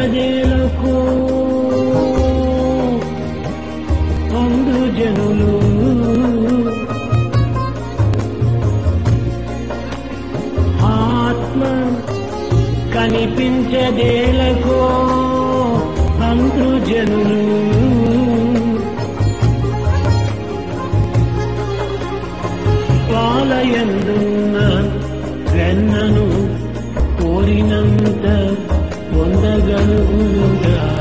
కనిపించదేలకు 0.00 0.94
అందు 4.36 4.80
జనులు. 4.98 5.54
ఆత్మ 10.84 11.62
కనిపించదేలకు 12.94 14.78
అందు 16.24 16.68
జనులు. 16.86 17.60
పాలయందున్న 23.12 24.56
వెన్నను 25.52 26.26
కోరినంత 27.22 28.49
kadar 29.40 29.90
umda 30.12 30.99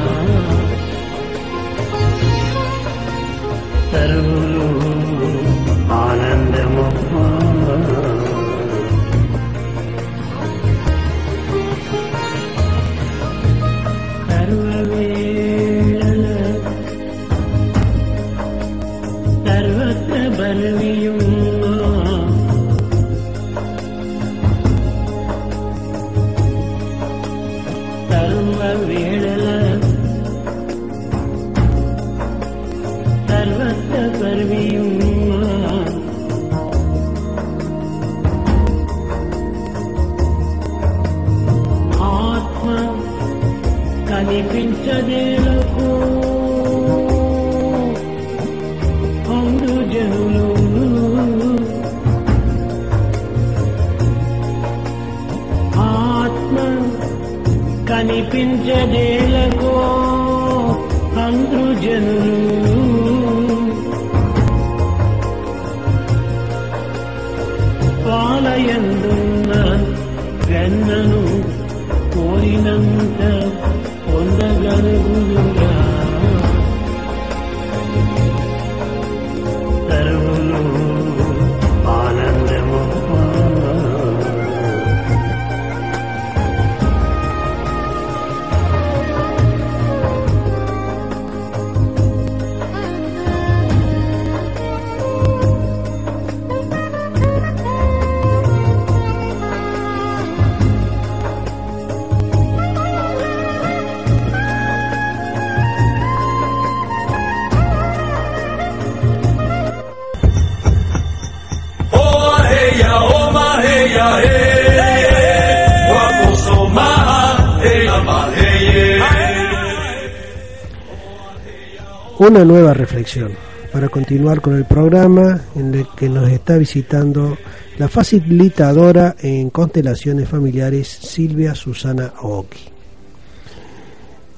Una 122.19 122.43
nueva 122.43 122.73
reflexión 122.73 123.31
para 123.71 123.87
continuar 123.87 124.41
con 124.41 124.53
el 124.53 124.65
programa 124.65 125.39
en 125.55 125.73
el 125.73 125.87
que 125.95 126.09
nos 126.09 126.29
está 126.29 126.57
visitando 126.57 127.37
la 127.77 127.87
facilitadora 127.87 129.15
en 129.19 129.49
constelaciones 129.51 130.27
familiares 130.27 130.89
Silvia 130.89 131.55
Susana 131.55 132.11
Aoki. 132.17 132.59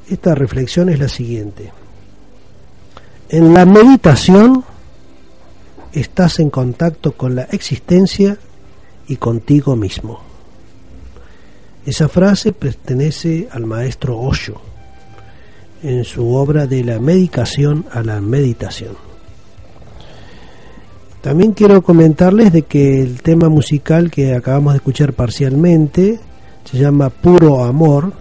Esta 0.08 0.36
reflexión 0.36 0.90
es 0.90 1.00
la 1.00 1.10
siguiente. 1.10 1.72
En 3.30 3.52
la 3.52 3.66
meditación 3.66 4.64
estás 5.92 6.40
en 6.40 6.52
contacto 6.52 7.14
con 7.14 7.34
la 7.34 7.44
existencia 7.46 8.38
y 9.08 9.16
contigo 9.16 9.76
mismo. 9.76 10.22
Esa 11.84 12.08
frase 12.08 12.52
pertenece 12.52 13.50
al 13.52 13.66
maestro 13.66 14.20
Osho 14.20 14.71
en 15.84 16.04
su 16.04 16.34
obra 16.36 16.68
de 16.68 16.84
la 16.84 17.00
medicación 17.00 17.86
a 17.92 18.02
la 18.04 18.22
meditación. 18.22 18.96
También 21.22 21.52
quiero 21.52 21.84
comentarles 21.84 22.52
de 22.52 22.64
que 22.64 23.02
el 23.02 23.22
tema 23.22 23.48
musical 23.48 24.10
que 24.10 24.34
acabamos 24.34 24.74
de 24.74 24.78
escuchar 24.78 25.14
parcialmente 25.14 26.20
se 26.66 26.78
llama 26.78 27.10
Puro 27.10 27.64
Amor 27.64 28.14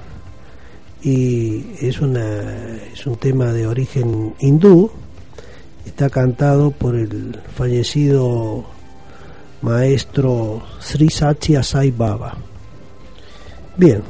y 1.02 1.64
es, 1.80 2.00
una, 2.00 2.76
es 2.92 3.06
un 3.06 3.16
tema 3.16 3.52
de 3.52 3.66
origen 3.66 4.34
hindú. 4.38 4.90
Está 5.86 6.10
cantado 6.10 6.72
por 6.72 6.94
el 6.94 7.38
fallecido 7.54 8.66
maestro 9.62 10.62
Sri 10.78 11.08
Satya 11.08 11.62
Sai 11.62 11.90
Baba. 11.90 12.36
Bien, 13.78 14.02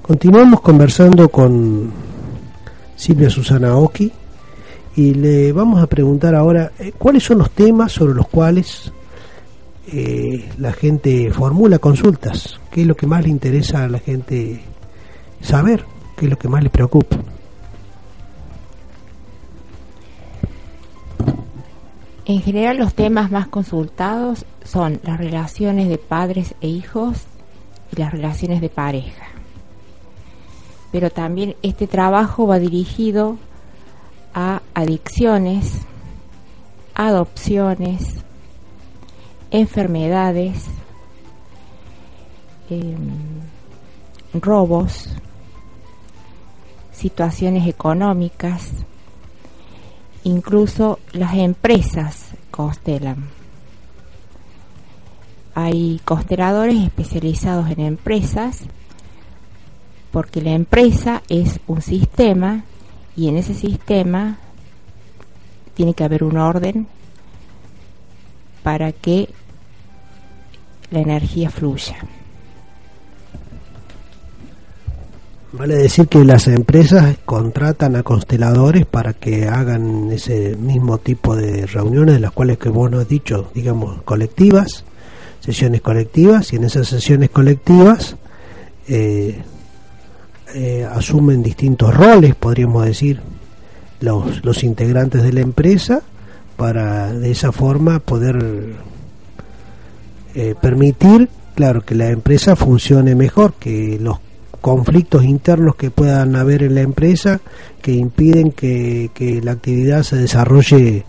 continuamos 0.00 0.62
conversando 0.62 1.28
con 1.28 1.92
Silvia 2.98 3.30
Susana 3.30 3.76
Oki 3.76 4.10
y 4.96 5.14
le 5.14 5.52
vamos 5.52 5.80
a 5.80 5.86
preguntar 5.86 6.34
ahora 6.34 6.72
eh, 6.80 6.90
cuáles 6.98 7.22
son 7.22 7.38
los 7.38 7.52
temas 7.52 7.92
sobre 7.92 8.12
los 8.12 8.26
cuales 8.26 8.92
eh, 9.92 10.50
la 10.58 10.72
gente 10.72 11.30
formula 11.30 11.78
consultas, 11.78 12.58
qué 12.72 12.80
es 12.80 12.86
lo 12.88 12.96
que 12.96 13.06
más 13.06 13.22
le 13.22 13.30
interesa 13.30 13.84
a 13.84 13.88
la 13.88 14.00
gente 14.00 14.60
saber, 15.40 15.84
qué 16.16 16.26
es 16.26 16.30
lo 16.30 16.36
que 16.36 16.48
más 16.48 16.60
le 16.60 16.70
preocupa. 16.70 17.16
En 22.24 22.42
general 22.42 22.78
los 22.78 22.94
temas 22.94 23.30
más 23.30 23.46
consultados 23.46 24.44
son 24.64 25.00
las 25.04 25.18
relaciones 25.18 25.88
de 25.88 25.98
padres 25.98 26.56
e 26.60 26.66
hijos 26.66 27.26
y 27.92 28.00
las 28.00 28.10
relaciones 28.10 28.60
de 28.60 28.68
pareja. 28.68 29.27
Pero 30.90 31.10
también 31.10 31.56
este 31.62 31.86
trabajo 31.86 32.46
va 32.46 32.58
dirigido 32.58 33.36
a 34.34 34.62
adicciones, 34.74 35.82
adopciones, 36.94 38.16
enfermedades, 39.50 40.64
em, 42.70 43.40
robos, 44.34 45.08
situaciones 46.92 47.66
económicas, 47.66 48.70
incluso 50.24 50.98
las 51.12 51.34
empresas 51.34 52.30
constelan. 52.50 53.28
Hay 55.54 56.00
consteladores 56.04 56.76
especializados 56.84 57.70
en 57.70 57.80
empresas 57.80 58.62
porque 60.10 60.40
la 60.40 60.52
empresa 60.52 61.22
es 61.28 61.60
un 61.66 61.82
sistema 61.82 62.64
y 63.16 63.28
en 63.28 63.36
ese 63.36 63.54
sistema 63.54 64.38
tiene 65.74 65.94
que 65.94 66.04
haber 66.04 66.24
un 66.24 66.38
orden 66.38 66.86
para 68.62 68.92
que 68.92 69.28
la 70.90 71.00
energía 71.00 71.50
fluya. 71.50 71.96
Vale 75.50 75.76
decir 75.76 76.08
que 76.08 76.24
las 76.24 76.46
empresas 76.46 77.16
contratan 77.24 77.96
a 77.96 78.02
consteladores 78.02 78.84
para 78.84 79.14
que 79.14 79.48
hagan 79.48 80.10
ese 80.12 80.56
mismo 80.56 80.98
tipo 80.98 81.34
de 81.34 81.64
reuniones, 81.66 82.20
las 82.20 82.32
cuales 82.32 82.58
que 82.58 82.68
vos 82.68 82.90
nos 82.90 83.02
has 83.02 83.08
dicho, 83.08 83.50
digamos, 83.54 84.02
colectivas, 84.02 84.84
sesiones 85.40 85.80
colectivas, 85.80 86.52
y 86.52 86.56
en 86.56 86.64
esas 86.64 86.88
sesiones 86.88 87.30
colectivas 87.30 88.16
eh, 88.88 89.40
eh, 90.54 90.86
asumen 90.90 91.42
distintos 91.42 91.94
roles, 91.94 92.34
podríamos 92.34 92.84
decir, 92.84 93.20
los, 94.00 94.44
los 94.44 94.64
integrantes 94.64 95.22
de 95.22 95.32
la 95.32 95.40
empresa, 95.40 96.02
para 96.56 97.12
de 97.12 97.30
esa 97.30 97.52
forma 97.52 98.00
poder 98.00 98.74
eh, 100.34 100.54
permitir, 100.60 101.28
claro, 101.54 101.82
que 101.82 101.94
la 101.94 102.10
empresa 102.10 102.56
funcione 102.56 103.14
mejor, 103.14 103.54
que 103.54 103.98
los 104.00 104.18
conflictos 104.60 105.24
internos 105.24 105.76
que 105.76 105.90
puedan 105.90 106.36
haber 106.36 106.62
en 106.62 106.74
la 106.74 106.80
empresa 106.80 107.40
que 107.80 107.92
impiden 107.92 108.52
que, 108.52 109.40
la 109.42 109.52
actividad 109.52 110.02
se 110.02 110.16
desarrolle 110.16 111.04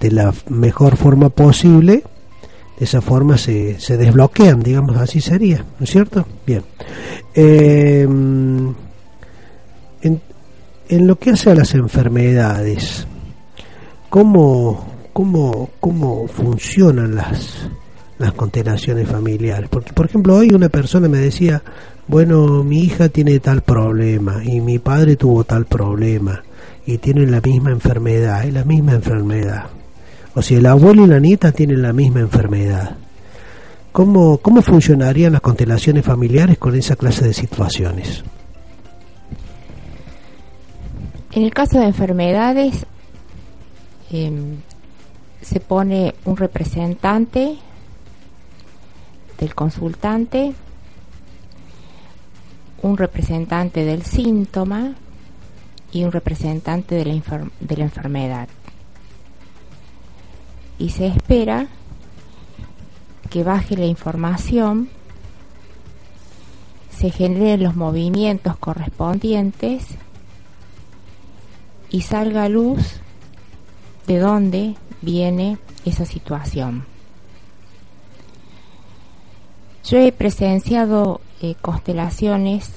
de 0.00 0.10
la 0.10 0.34
mejor 0.48 0.96
forma 0.96 1.30
posible 1.30 2.04
esa 2.82 3.00
forma 3.00 3.38
se, 3.38 3.78
se 3.80 3.96
desbloquean 3.96 4.60
digamos 4.62 4.96
así 4.96 5.20
sería 5.20 5.64
¿no 5.78 5.84
es 5.84 5.90
cierto? 5.90 6.26
bien 6.46 6.62
eh, 7.34 8.02
en, 8.02 8.76
en, 10.88 11.06
lo 11.06 11.16
que 11.18 11.30
hace 11.30 11.50
a 11.50 11.54
las 11.54 11.74
enfermedades 11.74 13.06
¿cómo, 14.08 14.86
cómo, 15.12 15.70
cómo 15.80 16.26
funcionan 16.28 17.14
las 17.14 17.68
las 18.18 18.32
constelaciones 18.32 19.08
familiares 19.08 19.68
porque 19.70 19.92
por 19.92 20.06
ejemplo 20.06 20.36
hoy 20.36 20.50
una 20.52 20.68
persona 20.68 21.08
me 21.08 21.18
decía 21.18 21.62
bueno, 22.08 22.64
mi 22.64 22.80
hija 22.80 23.08
tiene 23.08 23.38
tal 23.38 23.62
problema 23.62 24.42
y 24.44 24.60
mi 24.60 24.78
padre 24.78 25.16
tuvo 25.16 25.44
tal 25.44 25.66
problema 25.66 26.42
y 26.84 26.98
tienen 26.98 27.30
la 27.30 27.40
misma 27.40 27.70
enfermedad, 27.70 28.44
es 28.44 28.52
la 28.52 28.64
misma 28.64 28.92
enfermedad. 28.92 29.66
O 30.34 30.42
si 30.42 30.54
el 30.54 30.66
abuelo 30.66 31.04
y 31.04 31.08
la 31.08 31.20
nieta 31.20 31.52
tienen 31.52 31.82
la 31.82 31.92
misma 31.92 32.20
enfermedad. 32.20 32.96
¿Cómo, 33.92 34.38
cómo 34.38 34.62
funcionarían 34.62 35.32
las 35.32 35.42
constelaciones 35.42 36.04
familiares 36.04 36.58
con 36.58 36.74
esa 36.74 36.96
clase 36.96 37.26
de 37.26 37.34
situaciones? 37.34 38.24
En 41.32 41.42
el 41.42 41.52
caso 41.52 41.78
de 41.78 41.86
enfermedades, 41.86 42.86
em, 44.10 44.56
se 45.42 45.60
pone 45.60 46.14
un 46.24 46.36
representante 46.36 47.56
del 49.38 49.54
consultante 49.54 50.54
un 52.82 52.96
representante 52.96 53.84
del 53.84 54.02
síntoma 54.02 54.94
y 55.92 56.04
un 56.04 56.12
representante 56.12 56.96
de 56.96 57.04
la, 57.04 57.22
de 57.60 57.76
la 57.76 57.84
enfermedad. 57.84 58.48
Y 60.82 60.88
se 60.88 61.06
espera 61.06 61.68
que 63.30 63.44
baje 63.44 63.76
la 63.76 63.86
información, 63.86 64.88
se 66.90 67.10
generen 67.10 67.62
los 67.62 67.76
movimientos 67.76 68.56
correspondientes 68.56 69.86
y 71.88 72.00
salga 72.00 72.42
a 72.42 72.48
luz 72.48 72.96
de 74.08 74.18
dónde 74.18 74.74
viene 75.02 75.58
esa 75.84 76.04
situación. 76.04 76.84
Yo 79.84 79.98
he 79.98 80.10
presenciado 80.10 81.20
eh, 81.42 81.54
constelaciones 81.62 82.72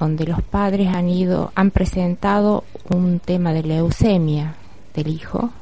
donde 0.00 0.24
los 0.24 0.42
padres 0.42 0.88
han 0.88 1.08
ido, 1.08 1.52
han 1.54 1.70
presentado 1.70 2.64
un 2.92 3.20
tema 3.20 3.52
de 3.52 3.62
leucemia 3.62 4.56
del 4.92 5.06
hijo 5.06 5.52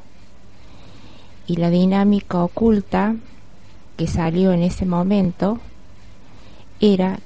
y 1.46 1.56
la 1.56 1.70
dinámica 1.70 2.42
oculta 2.42 3.16
que 3.96 4.06
salió 4.06 4.52
en 4.52 4.62
ese 4.62 4.86
momento 4.86 5.58
era 6.80 7.18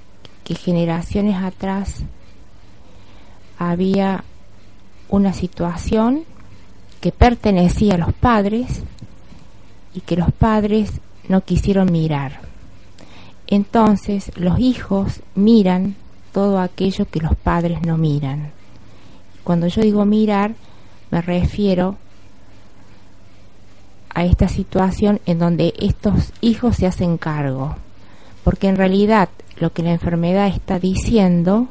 que 0.44 0.54
generaciones 0.54 1.42
atrás 1.42 2.02
había 3.58 4.24
una 5.08 5.32
situación 5.32 6.24
que 7.00 7.12
pertenecía 7.12 7.94
a 7.94 7.98
los 7.98 8.12
padres 8.12 8.82
y 9.94 10.00
que 10.00 10.16
los 10.16 10.32
padres 10.32 11.00
no 11.28 11.42
quisieron 11.42 11.90
mirar. 11.90 12.40
Entonces 13.46 14.32
los 14.36 14.58
hijos 14.58 15.20
miran 15.34 15.94
todo 16.32 16.58
aquello 16.58 17.06
que 17.06 17.20
los 17.20 17.34
padres 17.36 17.82
no 17.82 17.96
miran. 17.96 18.52
Cuando 19.44 19.68
yo 19.68 19.82
digo 19.82 20.04
mirar, 20.04 20.54
me 21.10 21.22
refiero 21.22 21.96
a 24.16 24.24
esta 24.24 24.48
situación 24.48 25.20
en 25.26 25.38
donde 25.38 25.74
estos 25.78 26.32
hijos 26.40 26.76
se 26.76 26.86
hacen 26.86 27.18
cargo. 27.18 27.76
Porque 28.44 28.66
en 28.66 28.76
realidad 28.76 29.28
lo 29.58 29.74
que 29.74 29.82
la 29.82 29.92
enfermedad 29.92 30.48
está 30.48 30.78
diciendo, 30.78 31.68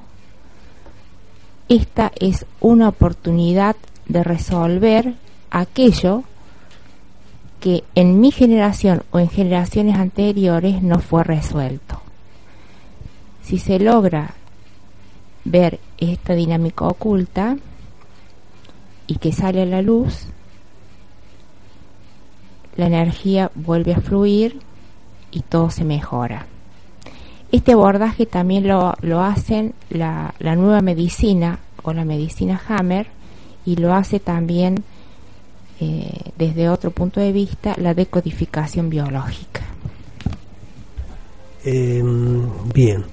esta 1.69 2.11
es 2.19 2.45
una 2.61 2.89
oportunidad 2.89 3.75
de 4.07 4.23
resolver 4.23 5.15
aquello 5.49 6.23
que 7.59 7.83
en 7.95 8.19
mi 8.19 8.29
generación 8.29 9.01
o 9.09 9.17
en 9.17 9.27
generaciones 9.27 9.97
anteriores 9.97 10.83
no 10.83 10.99
fue 10.99 11.23
resuelto. 11.23 11.99
Si 13.41 13.57
se 13.57 13.79
logra 13.79 14.35
ver 15.45 15.79
esta 15.97 16.35
dinámica 16.35 16.85
oculta 16.85 17.57
y 19.07 19.15
que 19.15 19.31
sale 19.31 19.63
a 19.63 19.65
la 19.65 19.81
luz, 19.81 20.27
la 22.77 22.87
energía 22.87 23.51
vuelve 23.55 23.93
a 23.93 24.01
fluir 24.01 24.59
y 25.31 25.41
todo 25.41 25.69
se 25.69 25.83
mejora. 25.83 26.47
Este 27.51 27.73
abordaje 27.73 28.25
también 28.25 28.67
lo, 28.67 28.95
lo 29.01 29.21
hacen 29.21 29.73
la, 29.89 30.33
nueva 30.39 30.81
medicina 30.81 31.59
o 31.83 31.93
la 31.93 32.03
medicina 32.03 32.61
Hammer 32.67 33.07
y 33.65 33.77
lo 33.77 33.93
hace 33.93 34.19
también 34.19 34.83
eh, 35.79 36.31
desde 36.37 36.69
otro 36.69 36.91
punto 36.91 37.19
de 37.19 37.31
vista 37.31 37.75
la 37.77 37.93
decodificación 37.93 38.89
biológica. 38.89 39.61
Eh, 41.63 42.03
bien. 42.73 43.05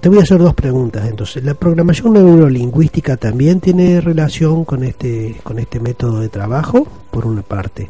Te 0.00 0.08
voy 0.08 0.18
a 0.18 0.22
hacer 0.22 0.38
dos 0.38 0.54
preguntas. 0.54 1.08
Entonces, 1.08 1.42
¿la 1.42 1.54
programación 1.54 2.12
neurolingüística 2.12 3.16
también 3.16 3.60
tiene 3.60 4.00
relación 4.00 4.64
con 4.64 4.84
este, 4.84 5.36
con 5.42 5.58
este 5.58 5.80
método 5.80 6.20
de 6.20 6.28
trabajo? 6.28 6.86
Por 7.10 7.26
una 7.26 7.42
parte. 7.42 7.88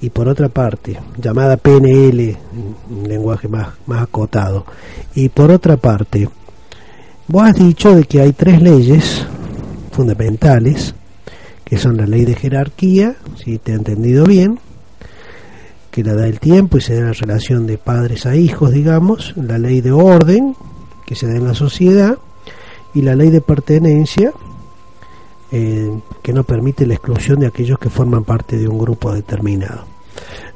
Y 0.00 0.10
por 0.10 0.28
otra 0.28 0.48
parte, 0.48 0.98
llamada 1.16 1.56
PNL, 1.56 2.36
un 2.90 3.08
lenguaje 3.08 3.48
más, 3.48 3.68
más 3.86 4.02
acotado. 4.02 4.64
Y 5.14 5.28
por 5.30 5.50
otra 5.50 5.76
parte, 5.76 6.28
vos 7.26 7.42
has 7.42 7.56
dicho 7.56 7.94
de 7.94 8.04
que 8.04 8.20
hay 8.20 8.32
tres 8.32 8.62
leyes 8.62 9.26
fundamentales, 9.90 10.94
que 11.64 11.78
son 11.78 11.96
la 11.96 12.06
ley 12.06 12.24
de 12.24 12.36
jerarquía, 12.36 13.16
si 13.42 13.58
te 13.58 13.72
he 13.72 13.74
entendido 13.74 14.24
bien, 14.24 14.60
que 15.90 16.04
la 16.04 16.14
da 16.14 16.28
el 16.28 16.38
tiempo 16.38 16.78
y 16.78 16.80
se 16.80 16.94
da 16.94 17.06
la 17.06 17.12
relación 17.12 17.66
de 17.66 17.78
padres 17.78 18.26
a 18.26 18.36
hijos, 18.36 18.72
digamos, 18.72 19.34
la 19.36 19.58
ley 19.58 19.80
de 19.80 19.90
orden, 19.90 20.54
que 21.08 21.14
se 21.14 21.26
da 21.26 21.36
en 21.36 21.46
la 21.46 21.54
sociedad, 21.54 22.18
y 22.92 23.00
la 23.00 23.16
ley 23.16 23.30
de 23.30 23.40
pertenencia, 23.40 24.30
eh, 25.50 25.90
que 26.22 26.34
no 26.34 26.44
permite 26.44 26.86
la 26.86 26.92
exclusión 26.92 27.40
de 27.40 27.46
aquellos 27.46 27.78
que 27.78 27.88
forman 27.88 28.24
parte 28.24 28.58
de 28.58 28.68
un 28.68 28.78
grupo 28.78 29.14
determinado. 29.14 29.86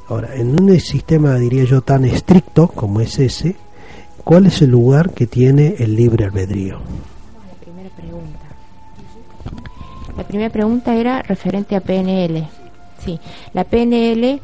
Ahora, 0.09 0.35
en 0.35 0.61
un 0.61 0.79
sistema, 0.79 1.33
diría 1.37 1.63
yo, 1.63 1.81
tan 1.81 2.05
estricto 2.05 2.67
como 2.67 3.01
es 3.01 3.17
ese, 3.17 3.55
¿cuál 4.23 4.45
es 4.45 4.61
el 4.61 4.69
lugar 4.69 5.09
que 5.15 5.25
tiene 5.25 5.73
el 5.79 5.95
libre 5.95 6.25
albedrío? 6.25 6.77
La 7.47 7.55
primera 7.59 7.89
pregunta. 7.89 8.39
La 10.15 10.23
primera 10.23 10.49
pregunta 10.51 10.95
era 10.95 11.23
referente 11.23 11.75
a 11.75 11.81
PNL. 11.81 12.47
Sí, 13.03 13.19
la 13.53 13.63
PNL 13.63 14.39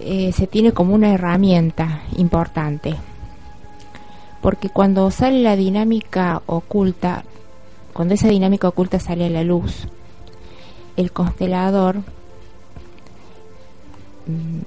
eh, 0.00 0.32
se 0.32 0.48
tiene 0.48 0.72
como 0.72 0.96
una 0.96 1.14
herramienta 1.14 2.02
importante. 2.16 2.96
Porque 4.42 4.68
cuando 4.68 5.10
sale 5.10 5.40
la 5.40 5.56
dinámica 5.56 6.42
oculta, 6.46 7.24
cuando 7.92 8.14
esa 8.14 8.28
dinámica 8.28 8.68
oculta 8.68 8.98
sale 8.98 9.26
a 9.26 9.30
la 9.30 9.44
luz, 9.44 9.86
el 10.96 11.12
constelador, 11.12 11.98
mm, 14.26 14.60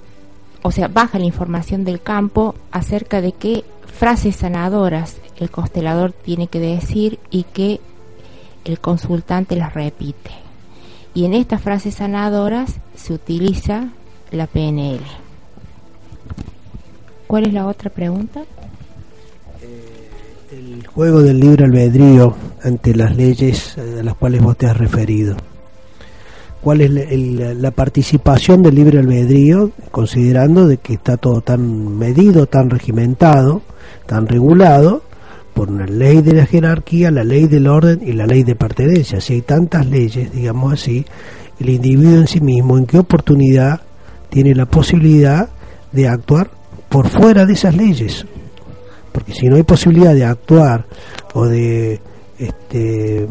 o 0.64 0.72
sea, 0.72 0.88
baja 0.88 1.20
la 1.20 1.26
información 1.26 1.84
del 1.84 2.02
campo 2.02 2.56
acerca 2.72 3.22
de 3.22 3.34
qué 3.34 3.64
frases 3.86 4.38
sanadoras 4.38 5.18
el 5.38 5.52
constelador 5.52 6.12
tiene 6.12 6.48
que 6.48 6.60
decir 6.60 7.20
y 7.30 7.44
que 7.44 7.80
el 8.64 8.80
consultante 8.80 9.56
las 9.56 9.74
repite. 9.74 10.32
Y 11.14 11.26
en 11.26 11.34
estas 11.34 11.62
frases 11.62 11.96
sanadoras 11.96 12.76
se 12.96 13.14
utiliza 13.14 13.90
la 14.32 14.48
PNL. 14.48 15.02
¿Cuál 17.28 17.48
es 17.48 17.54
la 17.54 17.68
otra 17.68 17.90
pregunta? 17.90 18.44
El 20.56 20.88
juego 20.88 21.22
del 21.22 21.38
libre 21.42 21.66
albedrío 21.66 22.34
ante 22.64 22.96
las 22.96 23.14
leyes 23.18 23.78
eh, 23.78 23.98
a 24.00 24.04
las 24.04 24.16
cuales 24.16 24.42
vos 24.42 24.56
te 24.56 24.68
has 24.68 24.78
referido. 24.78 25.36
¿Cuál 26.62 26.80
es 26.80 26.92
la, 26.92 27.02
el- 27.02 27.62
la 27.62 27.72
participación 27.72 28.64
del 28.64 28.76
libre 28.76 29.00
albedrío, 29.00 29.72
considerando 29.92 30.66
de 30.66 30.78
que 30.78 30.94
está 30.94 31.18
todo 31.18 31.42
tan 31.42 31.98
medido, 31.98 32.46
tan 32.46 32.70
regimentado, 32.70 33.64
tan 34.06 34.28
regulado 34.28 35.04
por 35.54 35.70
una 35.70 35.88
ley 35.88 36.22
de 36.22 36.34
la 36.36 36.46
jerarquía, 36.46 37.12
la 37.12 37.26
ley 37.26 37.48
del 37.48 37.68
orden 37.68 38.00
y 38.02 38.14
la 38.14 38.26
ley 38.26 38.44
de 38.44 38.56
pertenencia? 38.56 39.20
Si 39.20 39.34
hay 39.34 39.42
tantas 39.42 39.86
leyes, 39.88 40.32
digamos 40.32 40.72
así, 40.72 41.06
el 41.60 41.70
individuo 41.70 42.16
en 42.22 42.28
sí 42.28 42.40
mismo, 42.40 42.78
¿en 42.78 42.86
qué 42.86 42.98
oportunidad 43.00 43.82
tiene 44.30 44.56
la 44.56 44.66
posibilidad 44.68 45.50
de 45.92 46.08
actuar 46.08 46.50
por 46.88 47.10
fuera 47.10 47.46
de 47.46 47.54
esas 47.54 47.76
leyes? 47.76 48.26
Porque 49.16 49.34
si 49.34 49.48
no 49.48 49.56
hay 49.56 49.64
posibilidad 49.64 50.14
de 50.14 50.26
actuar 50.26 50.86
o 51.34 51.46
de 51.46 52.02
este, 52.38 53.26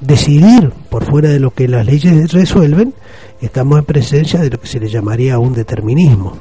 decidir 0.00 0.72
por 0.88 1.04
fuera 1.04 1.28
de 1.28 1.38
lo 1.38 1.50
que 1.50 1.68
las 1.68 1.84
leyes 1.84 2.32
resuelven, 2.32 2.94
estamos 3.42 3.78
en 3.78 3.84
presencia 3.84 4.40
de 4.40 4.48
lo 4.48 4.58
que 4.58 4.66
se 4.66 4.80
le 4.80 4.88
llamaría 4.88 5.38
un 5.38 5.52
determinismo. 5.52 6.38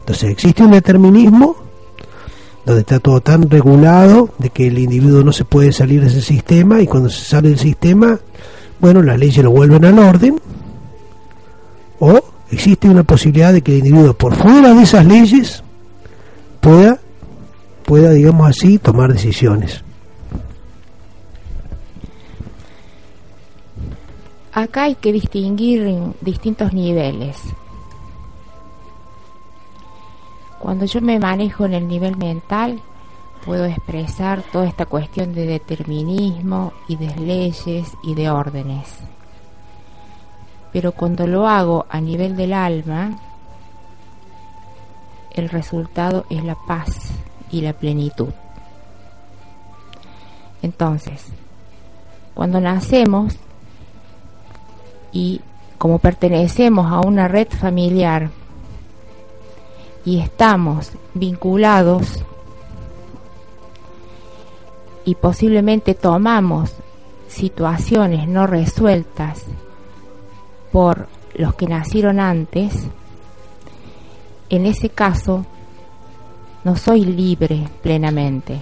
Entonces 0.00 0.28
existe 0.30 0.62
un 0.62 0.72
determinismo 0.72 1.56
donde 2.66 2.82
está 2.82 3.00
todo 3.00 3.22
tan 3.22 3.48
regulado 3.48 4.28
de 4.36 4.50
que 4.50 4.66
el 4.66 4.78
individuo 4.78 5.24
no 5.24 5.32
se 5.32 5.46
puede 5.46 5.72
salir 5.72 6.02
de 6.02 6.08
ese 6.08 6.20
sistema 6.20 6.82
y 6.82 6.86
cuando 6.86 7.08
se 7.08 7.24
sale 7.24 7.48
del 7.48 7.58
sistema, 7.58 8.20
bueno, 8.78 9.00
las 9.02 9.18
leyes 9.18 9.42
lo 9.42 9.52
vuelven 9.52 9.86
al 9.86 9.98
orden, 9.98 10.38
o 11.98 12.20
existe 12.50 12.90
una 12.90 13.04
posibilidad 13.04 13.54
de 13.54 13.62
que 13.62 13.72
el 13.72 13.78
individuo 13.78 14.12
por 14.12 14.34
fuera 14.34 14.74
de 14.74 14.82
esas 14.82 15.06
leyes 15.06 15.64
pueda 16.60 16.98
pueda, 17.88 18.10
digamos 18.10 18.46
así, 18.50 18.78
tomar 18.78 19.10
decisiones. 19.10 19.82
Acá 24.52 24.82
hay 24.84 24.94
que 24.94 25.10
distinguir 25.10 26.12
distintos 26.20 26.74
niveles. 26.74 27.38
Cuando 30.58 30.84
yo 30.84 31.00
me 31.00 31.18
manejo 31.18 31.64
en 31.64 31.72
el 31.72 31.88
nivel 31.88 32.18
mental, 32.18 32.78
puedo 33.46 33.64
expresar 33.64 34.42
toda 34.52 34.66
esta 34.66 34.84
cuestión 34.84 35.32
de 35.32 35.46
determinismo 35.46 36.74
y 36.88 36.96
de 36.96 37.16
leyes 37.16 37.90
y 38.02 38.14
de 38.14 38.28
órdenes. 38.28 38.98
Pero 40.74 40.92
cuando 40.92 41.26
lo 41.26 41.48
hago 41.48 41.86
a 41.88 42.02
nivel 42.02 42.36
del 42.36 42.52
alma, 42.52 43.18
el 45.32 45.48
resultado 45.48 46.26
es 46.28 46.44
la 46.44 46.56
paz 46.66 47.14
y 47.50 47.60
la 47.60 47.72
plenitud. 47.72 48.30
Entonces, 50.62 51.24
cuando 52.34 52.60
nacemos 52.60 53.36
y 55.12 55.40
como 55.78 55.98
pertenecemos 55.98 56.90
a 56.90 57.00
una 57.00 57.28
red 57.28 57.48
familiar 57.48 58.30
y 60.04 60.20
estamos 60.20 60.92
vinculados 61.14 62.24
y 65.04 65.14
posiblemente 65.14 65.94
tomamos 65.94 66.74
situaciones 67.28 68.28
no 68.28 68.46
resueltas 68.46 69.44
por 70.72 71.08
los 71.34 71.54
que 71.54 71.66
nacieron 71.66 72.20
antes, 72.20 72.88
en 74.50 74.66
ese 74.66 74.90
caso 74.90 75.46
no 76.64 76.76
soy 76.76 77.04
libre 77.04 77.68
plenamente. 77.82 78.60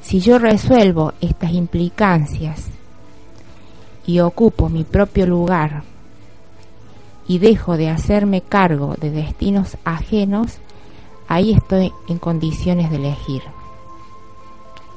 Si 0.00 0.20
yo 0.20 0.38
resuelvo 0.38 1.12
estas 1.20 1.52
implicancias 1.52 2.66
y 4.06 4.20
ocupo 4.20 4.68
mi 4.68 4.84
propio 4.84 5.26
lugar 5.26 5.82
y 7.26 7.38
dejo 7.38 7.76
de 7.76 7.88
hacerme 7.88 8.42
cargo 8.42 8.96
de 9.00 9.10
destinos 9.10 9.78
ajenos, 9.84 10.58
ahí 11.26 11.52
estoy 11.52 11.92
en 12.08 12.18
condiciones 12.18 12.90
de 12.90 12.96
elegir. 12.96 13.42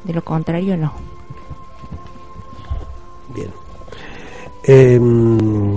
De 0.03 0.13
lo 0.13 0.23
contrario, 0.23 0.75
no. 0.75 0.93
Bien. 3.33 3.51
Em, 4.63 5.76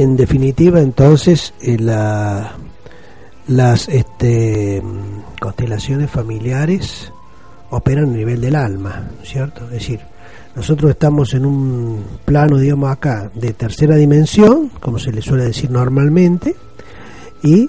en 0.00 0.16
definitiva, 0.16 0.80
entonces, 0.80 1.52
eh, 1.60 1.76
la- 1.78 2.52
las 3.48 3.88
este, 3.88 4.82
constelaciones 5.40 6.10
familiares 6.10 7.12
operan 7.70 8.10
a 8.10 8.16
nivel 8.16 8.40
del 8.40 8.54
alma, 8.54 9.08
¿cierto? 9.24 9.64
Es 9.66 9.70
decir, 9.70 10.00
nosotros 10.54 10.90
estamos 10.90 11.34
en 11.34 11.46
un 11.46 12.04
plano, 12.24 12.58
digamos 12.58 12.90
acá, 12.90 13.30
de 13.34 13.52
tercera 13.54 13.96
dimensión, 13.96 14.68
como 14.80 14.98
se 14.98 15.12
le 15.12 15.22
suele 15.22 15.44
decir 15.44 15.70
normalmente, 15.70 16.54
y 17.42 17.68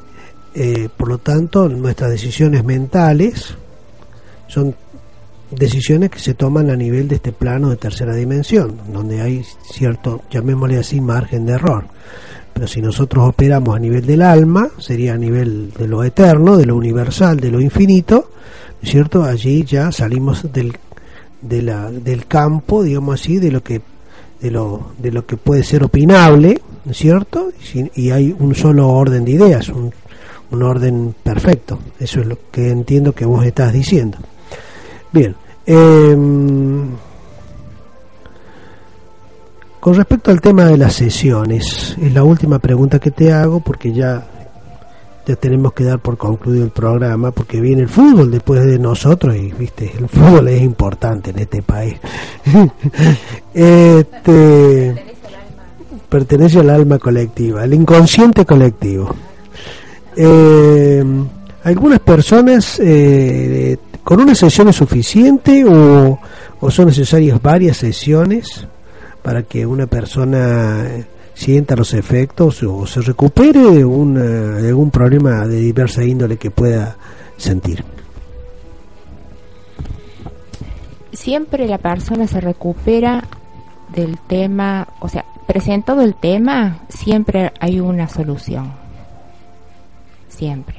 eh, 0.54 0.90
por 0.98 1.08
lo 1.08 1.18
tanto 1.20 1.70
nuestras 1.70 2.12
decisiones 2.12 2.64
mentales 2.64 3.54
son 4.48 4.76
decisiones 5.52 6.10
que 6.10 6.20
se 6.20 6.34
toman 6.34 6.70
a 6.70 6.76
nivel 6.76 7.08
de 7.08 7.16
este 7.16 7.32
plano 7.32 7.70
de 7.70 7.78
tercera 7.78 8.16
dimensión, 8.16 8.78
donde 8.92 9.22
hay 9.22 9.44
cierto, 9.72 10.22
llamémosle 10.30 10.78
así, 10.78 11.02
margen 11.02 11.46
de 11.46 11.54
error. 11.54 11.86
Pero 12.54 12.68
si 12.68 12.82
nosotros 12.82 13.30
operamos 13.30 13.76
a 13.76 13.80
nivel 13.80 14.06
del 14.06 14.22
alma, 14.22 14.70
sería 14.80 15.14
a 15.14 15.18
nivel 15.18 15.72
de 15.72 15.88
lo 15.88 16.04
eterno, 16.04 16.58
de 16.58 16.66
lo 16.66 16.76
universal, 16.76 17.40
de 17.40 17.52
lo 17.52 17.62
infinito, 17.62 18.32
¿no 18.82 18.84
es 18.84 18.90
¿cierto? 18.90 19.24
Allí 19.24 19.64
ya 19.64 19.92
salimos 19.92 20.52
del, 20.52 20.74
de 21.42 21.62
la, 21.62 21.92
del 21.92 22.26
campo, 22.26 22.84
digamos 22.84 23.22
así, 23.22 23.40
de 23.40 23.52
lo 23.52 23.64
que 23.64 23.82
de 24.42 24.52
lo, 24.52 24.92
de 24.98 25.12
lo 25.12 25.26
que 25.26 25.36
puede 25.36 25.64
ser 25.64 25.84
opinable, 25.84 26.62
¿no 26.86 26.92
es 26.92 26.98
cierto? 26.98 27.52
Y, 27.74 28.04
y 28.04 28.12
hay 28.12 28.34
un 28.38 28.56
solo 28.56 28.88
orden 28.88 29.26
de 29.26 29.32
ideas, 29.32 29.68
un, 29.68 29.92
un 30.52 30.64
orden 30.64 31.16
perfecto. 31.22 31.80
Eso 32.00 32.22
es 32.22 32.28
lo 32.28 32.38
que 32.52 32.70
entiendo 32.70 33.14
que 33.14 33.26
vos 33.26 33.46
estás 33.46 33.74
diciendo. 33.74 34.18
Bien. 35.12 35.36
em, 35.66 36.90
Con 39.80 39.96
respecto 39.96 40.30
al 40.30 40.42
tema 40.42 40.66
de 40.66 40.78
las 40.78 40.94
sesiones, 40.94 41.96
es 42.02 42.14
la 42.14 42.24
última 42.24 42.60
pregunta 42.60 43.00
que 43.00 43.12
te 43.12 43.32
hago 43.32 43.62
porque 43.62 43.94
ya, 43.94 44.28
ya 45.26 45.36
tenemos 45.38 45.72
que 45.72 45.86
dar 45.86 46.00
por 46.00 46.18
concluido 46.18 46.66
el 46.66 46.72
programa 46.72 47.32
porque 47.32 47.62
viene 47.62 47.84
el 47.84 47.88
fútbol 47.88 48.30
después 48.30 48.66
de 48.66 48.78
nosotros 48.78 49.38
y 49.38 49.54
viste, 49.54 49.90
el 49.98 50.10
fútbol 50.10 50.50
es 50.50 50.62
importante 50.62 51.30
en 51.30 51.40
este 51.40 51.62
país. 51.62 51.96
este 53.54 55.06
pertenece 56.10 56.60
al 56.60 56.72
alma 56.72 57.00
colectiva, 57.00 57.62
al 57.62 57.74
inconsciente 57.74 58.46
colectivo. 58.46 59.16
Eh, 60.18 61.04
algunas 61.64 62.00
personas 62.00 62.80
eh, 62.84 63.78
con 64.10 64.22
una 64.22 64.34
sesión 64.34 64.68
es 64.70 64.76
suficiente 64.76 65.64
o, 65.66 66.20
o 66.60 66.72
son 66.72 66.88
necesarias 66.88 67.40
varias 67.40 67.78
sesiones 67.78 68.68
para 69.22 69.44
que 69.44 69.68
una 69.68 69.86
persona 69.86 70.84
sienta 71.36 71.76
los 71.76 71.94
efectos 71.94 72.64
o 72.64 72.88
se 72.88 73.02
recupere 73.02 73.60
de, 73.60 73.86
una, 73.86 74.24
de 74.24 74.70
algún 74.70 74.90
problema 74.90 75.46
de 75.46 75.58
diversa 75.58 76.04
índole 76.04 76.38
que 76.38 76.50
pueda 76.50 76.98
sentir. 77.38 77.86
Siempre 81.14 81.68
la 81.68 81.78
persona 81.78 82.26
se 82.26 82.42
recupera 82.42 83.24
del 83.94 84.18
tema, 84.28 84.88
o 85.02 85.08
sea, 85.08 85.24
presentado 85.46 86.02
el 86.02 86.16
tema, 86.16 86.80
siempre 86.90 87.54
hay 87.60 87.80
una 87.80 88.10
solución. 88.10 88.74
Siempre. 90.30 90.78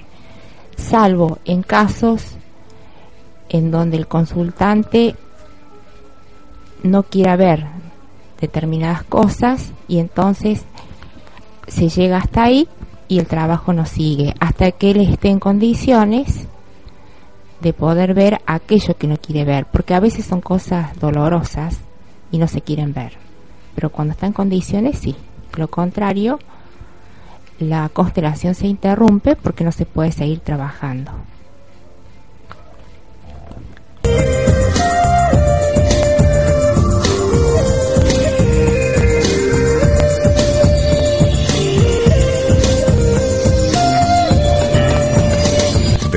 Salvo 0.76 1.38
en 1.44 1.62
casos 1.62 2.39
en 3.50 3.70
donde 3.70 3.98
el 3.98 4.06
consultante 4.06 5.16
no 6.82 7.02
quiera 7.02 7.36
ver 7.36 7.66
determinadas 8.40 9.02
cosas 9.02 9.72
y 9.86 9.98
entonces 9.98 10.64
se 11.66 11.88
llega 11.88 12.16
hasta 12.16 12.44
ahí 12.44 12.68
y 13.08 13.18
el 13.18 13.26
trabajo 13.26 13.72
no 13.72 13.84
sigue. 13.84 14.34
Hasta 14.40 14.70
que 14.72 14.92
él 14.92 15.00
esté 15.00 15.28
en 15.28 15.40
condiciones 15.40 16.46
de 17.60 17.72
poder 17.72 18.14
ver 18.14 18.40
aquello 18.46 18.96
que 18.96 19.06
no 19.06 19.18
quiere 19.18 19.44
ver, 19.44 19.66
porque 19.66 19.94
a 19.94 20.00
veces 20.00 20.24
son 20.24 20.40
cosas 20.40 20.98
dolorosas 20.98 21.80
y 22.32 22.38
no 22.38 22.48
se 22.48 22.62
quieren 22.62 22.94
ver, 22.94 23.12
pero 23.74 23.90
cuando 23.90 24.12
está 24.12 24.26
en 24.26 24.32
condiciones 24.32 24.98
sí, 24.98 25.14
lo 25.56 25.68
contrario, 25.68 26.38
la 27.58 27.90
constelación 27.90 28.54
se 28.54 28.66
interrumpe 28.66 29.36
porque 29.36 29.64
no 29.64 29.72
se 29.72 29.84
puede 29.84 30.12
seguir 30.12 30.40
trabajando. 30.40 31.12